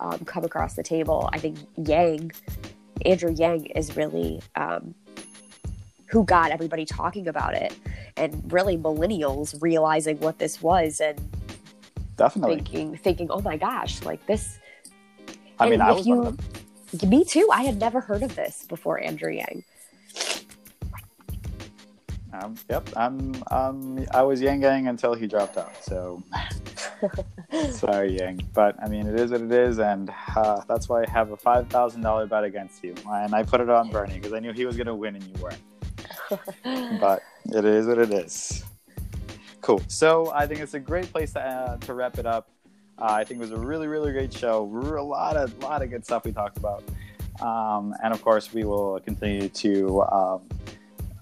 um, 0.01 0.21
come 0.21 0.45
across 0.45 0.75
the 0.75 0.83
table. 0.83 1.29
I 1.33 1.39
think 1.39 1.59
Yang, 1.77 2.33
Andrew 3.05 3.33
Yang, 3.37 3.67
is 3.67 3.97
really 3.97 4.41
um, 4.55 4.95
who 6.15 6.25
got 6.25 6.53
everybody 6.53 6.85
talking 6.85 7.27
about 7.27 7.55
it, 7.55 7.77
and 8.17 8.41
really 8.53 8.79
millennials 8.79 9.61
realizing 9.61 10.17
what 10.21 10.39
this 10.39 10.63
was 10.63 11.01
and 11.01 11.21
Definitely. 12.17 12.55
thinking, 12.55 12.97
thinking, 12.97 13.27
oh 13.31 13.41
my 13.41 13.57
gosh, 13.57 14.01
like 14.05 14.25
this. 14.27 14.61
I 15.59 15.69
mean, 15.69 15.81
I 15.81 15.91
was 15.91 16.07
you, 16.07 16.15
one 16.15 16.27
of 16.29 16.37
them. 17.01 17.11
Me 17.11 17.25
too. 17.25 17.49
I 17.51 17.65
had 17.65 17.81
never 17.81 18.01
heard 18.01 18.23
of 18.23 18.37
this 18.37 18.65
before 18.69 19.01
Andrew 19.01 19.33
Yang. 19.33 19.65
Um, 22.33 22.55
yep, 22.71 22.89
I'm. 22.97 23.35
Um, 23.51 24.07
I 24.13 24.23
was 24.23 24.41
Yang 24.41 24.61
Gang 24.61 24.87
until 24.87 25.15
he 25.15 25.27
dropped 25.27 25.57
out. 25.57 25.83
So 25.83 26.23
sorry, 27.73 28.17
Yang. 28.17 28.49
But 28.55 28.81
I 28.81 28.89
mean, 28.89 29.09
it 29.09 29.19
is 29.19 29.33
what 29.33 29.41
it 29.41 29.51
is, 29.51 29.81
and 29.81 30.13
uh, 30.37 30.63
that's 30.69 30.89
why 30.89 31.03
I 31.03 31.11
have 31.11 31.33
a 31.33 31.37
five 31.37 31.69
thousand 31.69 32.03
dollar 32.03 32.27
bet 32.27 32.45
against 32.45 32.85
you, 32.85 32.95
and 33.11 33.35
I 33.35 33.43
put 33.43 33.61
it 33.61 33.69
on 33.69 33.91
Bernie 33.91 34.15
because 34.15 34.33
I 34.33 34.39
knew 34.39 34.53
he 34.53 34.65
was 34.65 34.77
going 34.77 34.87
to 34.87 34.95
win 34.95 35.17
and 35.17 35.25
you 35.25 35.43
weren't. 35.43 35.59
But 37.01 37.23
it 37.47 37.65
is 37.65 37.87
what 37.87 37.99
it 37.99 38.13
is. 38.13 38.65
Cool. 39.61 39.83
So 39.89 40.31
I 40.35 40.47
think 40.47 40.61
it's 40.61 40.75
a 40.75 40.81
great 40.81 41.11
place 41.11 41.33
to 41.33 41.41
uh, 41.41 41.77
to 41.79 41.95
wrap 41.95 42.19
it 42.19 42.27
up. 42.27 42.51
Uh, 42.99 43.07
I 43.11 43.25
think 43.25 43.39
it 43.39 43.41
was 43.41 43.53
a 43.53 43.57
really, 43.57 43.87
really 43.87 44.13
great 44.13 44.33
show. 44.33 44.63
A 44.63 45.03
lot 45.03 45.37
of, 45.37 45.59
lot 45.63 45.83
of 45.83 45.91
good 45.91 46.05
stuff 46.05 46.25
we 46.25 46.33
talked 46.33 46.59
about, 46.59 46.85
um, 47.41 47.95
and 48.05 48.13
of 48.15 48.23
course, 48.23 48.53
we 48.53 48.65
will 48.65 49.01
continue 49.01 49.49
to. 49.49 50.03
Um, 50.03 50.43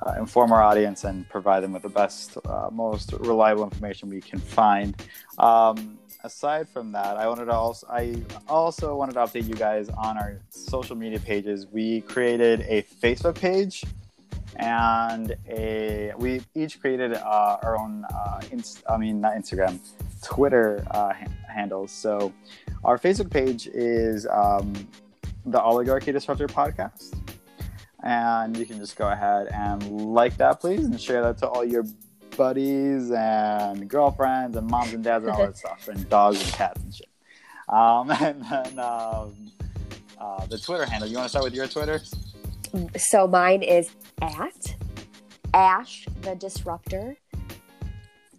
uh, 0.05 0.15
inform 0.19 0.51
our 0.53 0.61
audience 0.61 1.05
and 1.05 1.29
provide 1.29 1.63
them 1.63 1.73
with 1.73 1.83
the 1.83 1.89
best, 1.89 2.37
uh, 2.47 2.69
most 2.73 3.13
reliable 3.13 3.63
information 3.63 4.09
we 4.09 4.21
can 4.21 4.41
find. 4.41 5.01
Um, 5.39 5.97
aside 6.25 6.69
from 6.69 6.93
that, 6.93 7.17
I 7.17 7.29
wanted 7.29 7.47
to 7.47 7.53
also 7.53 7.87
I 7.89 8.17
also 8.49 8.97
wanted 8.97 9.13
to 9.13 9.21
update 9.21 9.47
you 9.47 9.55
guys 9.55 9.89
on 9.91 10.17
our 10.17 10.41
social 10.51 10.97
media 10.97 11.21
pages. 11.21 11.67
We 11.67 12.01
created 12.01 12.63
a 12.63 12.83
Facebook 12.83 13.37
page 13.37 13.85
and 14.57 15.35
a 15.49 16.13
we 16.19 16.43
each 16.55 16.81
created 16.81 17.15
uh, 17.15 17.59
our 17.63 17.79
own 17.79 18.05
uh, 18.15 18.41
inst- 18.51 18.83
I 18.89 18.97
mean 18.97 19.21
not 19.21 19.35
Instagram, 19.35 19.79
Twitter 20.23 20.85
uh, 20.91 21.13
ha- 21.13 21.27
handles. 21.49 21.91
So 21.93 22.33
our 22.85 22.99
Facebook 22.99 23.31
page 23.31 23.67
is 23.69 24.27
um, 24.27 24.73
the 25.47 25.61
Oligarchy 25.61 26.13
Disruptor 26.13 26.49
Podcast. 26.49 27.15
And 28.05 28.57
you 28.57 28.67
can 28.67 28.79
just 28.79 28.97
go 28.97 29.09
ahead 29.09 29.47
and 29.55 30.13
like 30.13 30.37
that 30.39 30.61
please 30.61 30.85
and 30.85 31.01
share 31.01 31.23
that 31.23 31.39
to 31.39 31.49
all 31.49 31.65
your 31.65 31.85
buddies 32.37 33.13
and 33.13 33.89
girlfriends 33.89 34.57
and 34.57 34.67
moms 34.67 34.93
and 34.93 35.05
dads 35.05 35.25
and 35.25 35.33
all 35.33 35.47
that 35.47 35.57
stuff 35.65 35.87
and 35.87 36.09
dogs 36.09 36.43
and 36.43 36.53
cats 36.53 36.83
and 36.83 36.95
shit. 36.95 37.09
Um, 37.69 38.11
and 38.21 38.45
then 38.45 38.79
um, 38.81 39.53
uh, 40.19 40.45
the 40.47 40.59
twitter 40.59 40.85
handle. 40.85 41.09
You 41.09 41.17
want 41.17 41.27
to 41.27 41.29
start 41.29 41.45
with 41.45 41.55
your 41.55 41.69
twitter 41.69 42.01
So 42.97 43.27
mine 43.27 43.63
is 43.63 43.91
at 44.21 44.77
Ash 45.55 46.07
the 46.23 46.35
Disruptor. 46.35 47.17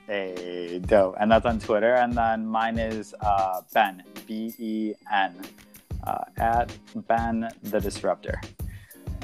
hey 0.08 0.80
dope 0.80 1.16
and 1.20 1.32
that's 1.32 1.46
on 1.46 1.58
twitter 1.60 1.94
and 1.96 2.12
then 2.14 2.46
mine 2.46 2.78
is 2.78 3.16
uh, 3.22 3.62
ben 3.74 4.04
b-e-n 4.28 5.34
uh, 6.06 6.26
at 6.38 6.68
ben 7.08 7.50
the 7.64 7.80
disruptor 7.80 8.36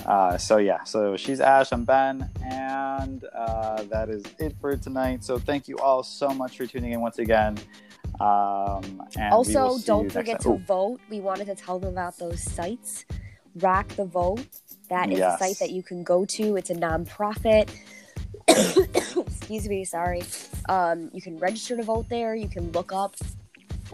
Uh, 0.06 0.38
so 0.38 0.58
yeah, 0.58 0.82
so 0.86 1.18
she's 1.18 1.42
Ash, 1.42 1.74
I'm 1.74 1.84
Ben, 1.84 2.30
and 2.42 3.26
uh, 3.36 3.84
that 3.92 4.08
is 4.10 4.24
it 4.40 4.56
for 4.62 4.78
tonight. 4.78 5.26
So 5.26 5.38
thank 5.38 5.68
you 5.68 5.78
all 5.78 6.04
so 6.04 6.30
much 6.30 6.56
for 6.58 6.66
tuning 6.66 6.94
in 6.94 7.02
once 7.02 7.20
again. 7.20 7.58
Um, 8.22 9.04
and 9.18 9.34
also, 9.34 9.78
don't 9.86 10.10
forget 10.10 10.40
to 10.48 10.56
vote. 10.66 11.02
We 11.10 11.20
wanted 11.20 11.46
to 11.52 11.56
tell 11.56 11.80
them 11.80 11.92
about 11.92 12.18
those 12.18 12.42
sites. 12.42 13.06
Rock 13.62 13.88
the 13.90 14.06
Vote. 14.06 14.46
That 14.90 15.12
is 15.12 15.20
Yes. 15.20 15.40
a 15.42 15.46
site 15.46 15.60
that 15.60 15.72
you 15.72 15.84
can 15.84 16.04
go 16.04 16.26
to. 16.26 16.56
It's 16.56 16.70
a 16.70 16.76
nonprofit. 16.76 17.70
Excuse 18.48 19.68
me, 19.68 19.86
sorry. 19.86 20.24
Um, 20.68 21.10
you 21.14 21.22
can 21.22 21.38
register 21.38 21.78
to 21.78 21.84
vote 21.84 22.10
there. 22.10 22.36
You 22.36 22.48
can 22.48 22.72
look 22.72 22.92
up 22.92 23.16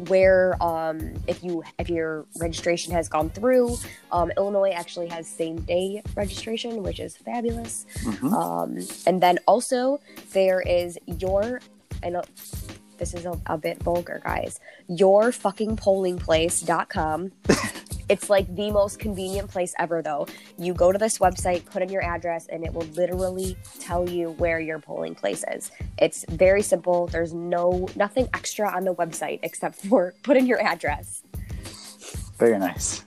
where 0.08 0.62
um, 0.62 1.14
if 1.28 1.42
you 1.44 1.64
if 1.80 1.90
your 1.90 2.26
registration 2.40 2.94
has 2.94 3.08
gone 3.10 3.30
through. 3.30 3.78
Um, 4.12 4.32
Illinois 4.38 4.72
actually 4.72 5.08
has 5.08 5.28
same 5.28 5.62
day 5.62 6.02
registration, 6.16 6.84
which 6.84 7.00
is 7.00 7.16
fabulous. 7.18 7.86
Mhm. 8.04 8.32
Um, 8.34 8.88
and 9.06 9.22
then 9.22 9.40
also 9.48 10.00
there 10.34 10.62
is 10.62 10.98
your, 11.06 11.62
I 12.04 12.10
know 12.10 12.24
this 12.98 13.14
is 13.14 13.26
a, 13.26 13.40
a 13.46 13.58
bit 13.58 13.82
vulgar, 13.84 14.22
guys. 14.24 14.60
Your 14.88 15.32
fucking 15.32 15.76
polling 15.78 16.18
place.com. 16.18 17.32
it's 18.10 18.30
like 18.30 18.54
the 18.56 18.72
most 18.72 19.00
convenient 19.00 19.50
place 19.50 19.74
ever, 19.80 20.02
though. 20.02 20.28
You 20.58 20.74
go 20.74 20.92
to 20.92 20.98
this 20.98 21.18
website, 21.18 21.66
put 21.66 21.82
in 21.82 21.90
your 21.90 22.04
address, 22.04 22.48
and 22.48 22.64
it 22.64 22.74
will 22.74 22.88
literally 22.94 23.58
tell 23.80 24.10
you 24.10 24.32
where 24.32 24.60
your 24.60 24.80
polling 24.80 25.16
place 25.16 25.44
is. 25.52 25.72
It's 25.98 26.26
very 26.30 26.62
simple. 26.62 27.08
There's 27.08 27.34
no 27.34 27.88
nothing 27.96 28.30
extra 28.34 28.70
on 28.70 28.84
the 28.84 28.94
website 28.94 29.40
except 29.44 29.76
for 29.76 30.14
put 30.24 30.38
in 30.38 30.46
your 30.46 30.62
address. 30.62 31.24
Very 32.38 32.60
nice. 32.60 33.06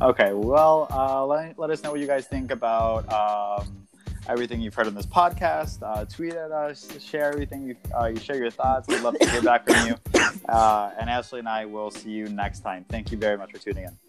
Okay, 0.00 0.32
well, 0.32 0.88
uh, 0.90 1.24
let, 1.24 1.58
let 1.58 1.70
us 1.70 1.82
know 1.82 1.92
what 1.92 2.00
you 2.00 2.06
guys 2.06 2.26
think 2.26 2.50
about 2.50 3.10
um, 3.12 3.86
everything 4.28 4.60
you've 4.60 4.74
heard 4.74 4.88
on 4.88 4.94
this 4.94 5.06
podcast. 5.06 5.78
Uh, 5.82 6.04
tweet 6.04 6.34
at 6.34 6.50
us, 6.50 6.88
share 7.00 7.32
everything. 7.32 7.68
You, 7.68 7.76
uh, 7.96 8.06
you 8.06 8.16
share 8.16 8.36
your 8.36 8.50
thoughts. 8.50 8.88
We'd 8.88 9.02
love 9.02 9.16
to 9.18 9.30
hear 9.30 9.42
back 9.42 9.68
from 9.68 9.88
you. 9.88 9.96
Uh, 10.48 10.90
and 11.00 11.08
Ashley 11.08 11.38
and 11.38 11.48
I 11.48 11.64
will 11.64 11.90
see 11.90 12.10
you 12.10 12.28
next 12.28 12.60
time. 12.60 12.84
Thank 12.90 13.10
you 13.10 13.16
very 13.16 13.38
much 13.38 13.52
for 13.52 13.58
tuning 13.58 13.84
in. 13.84 14.03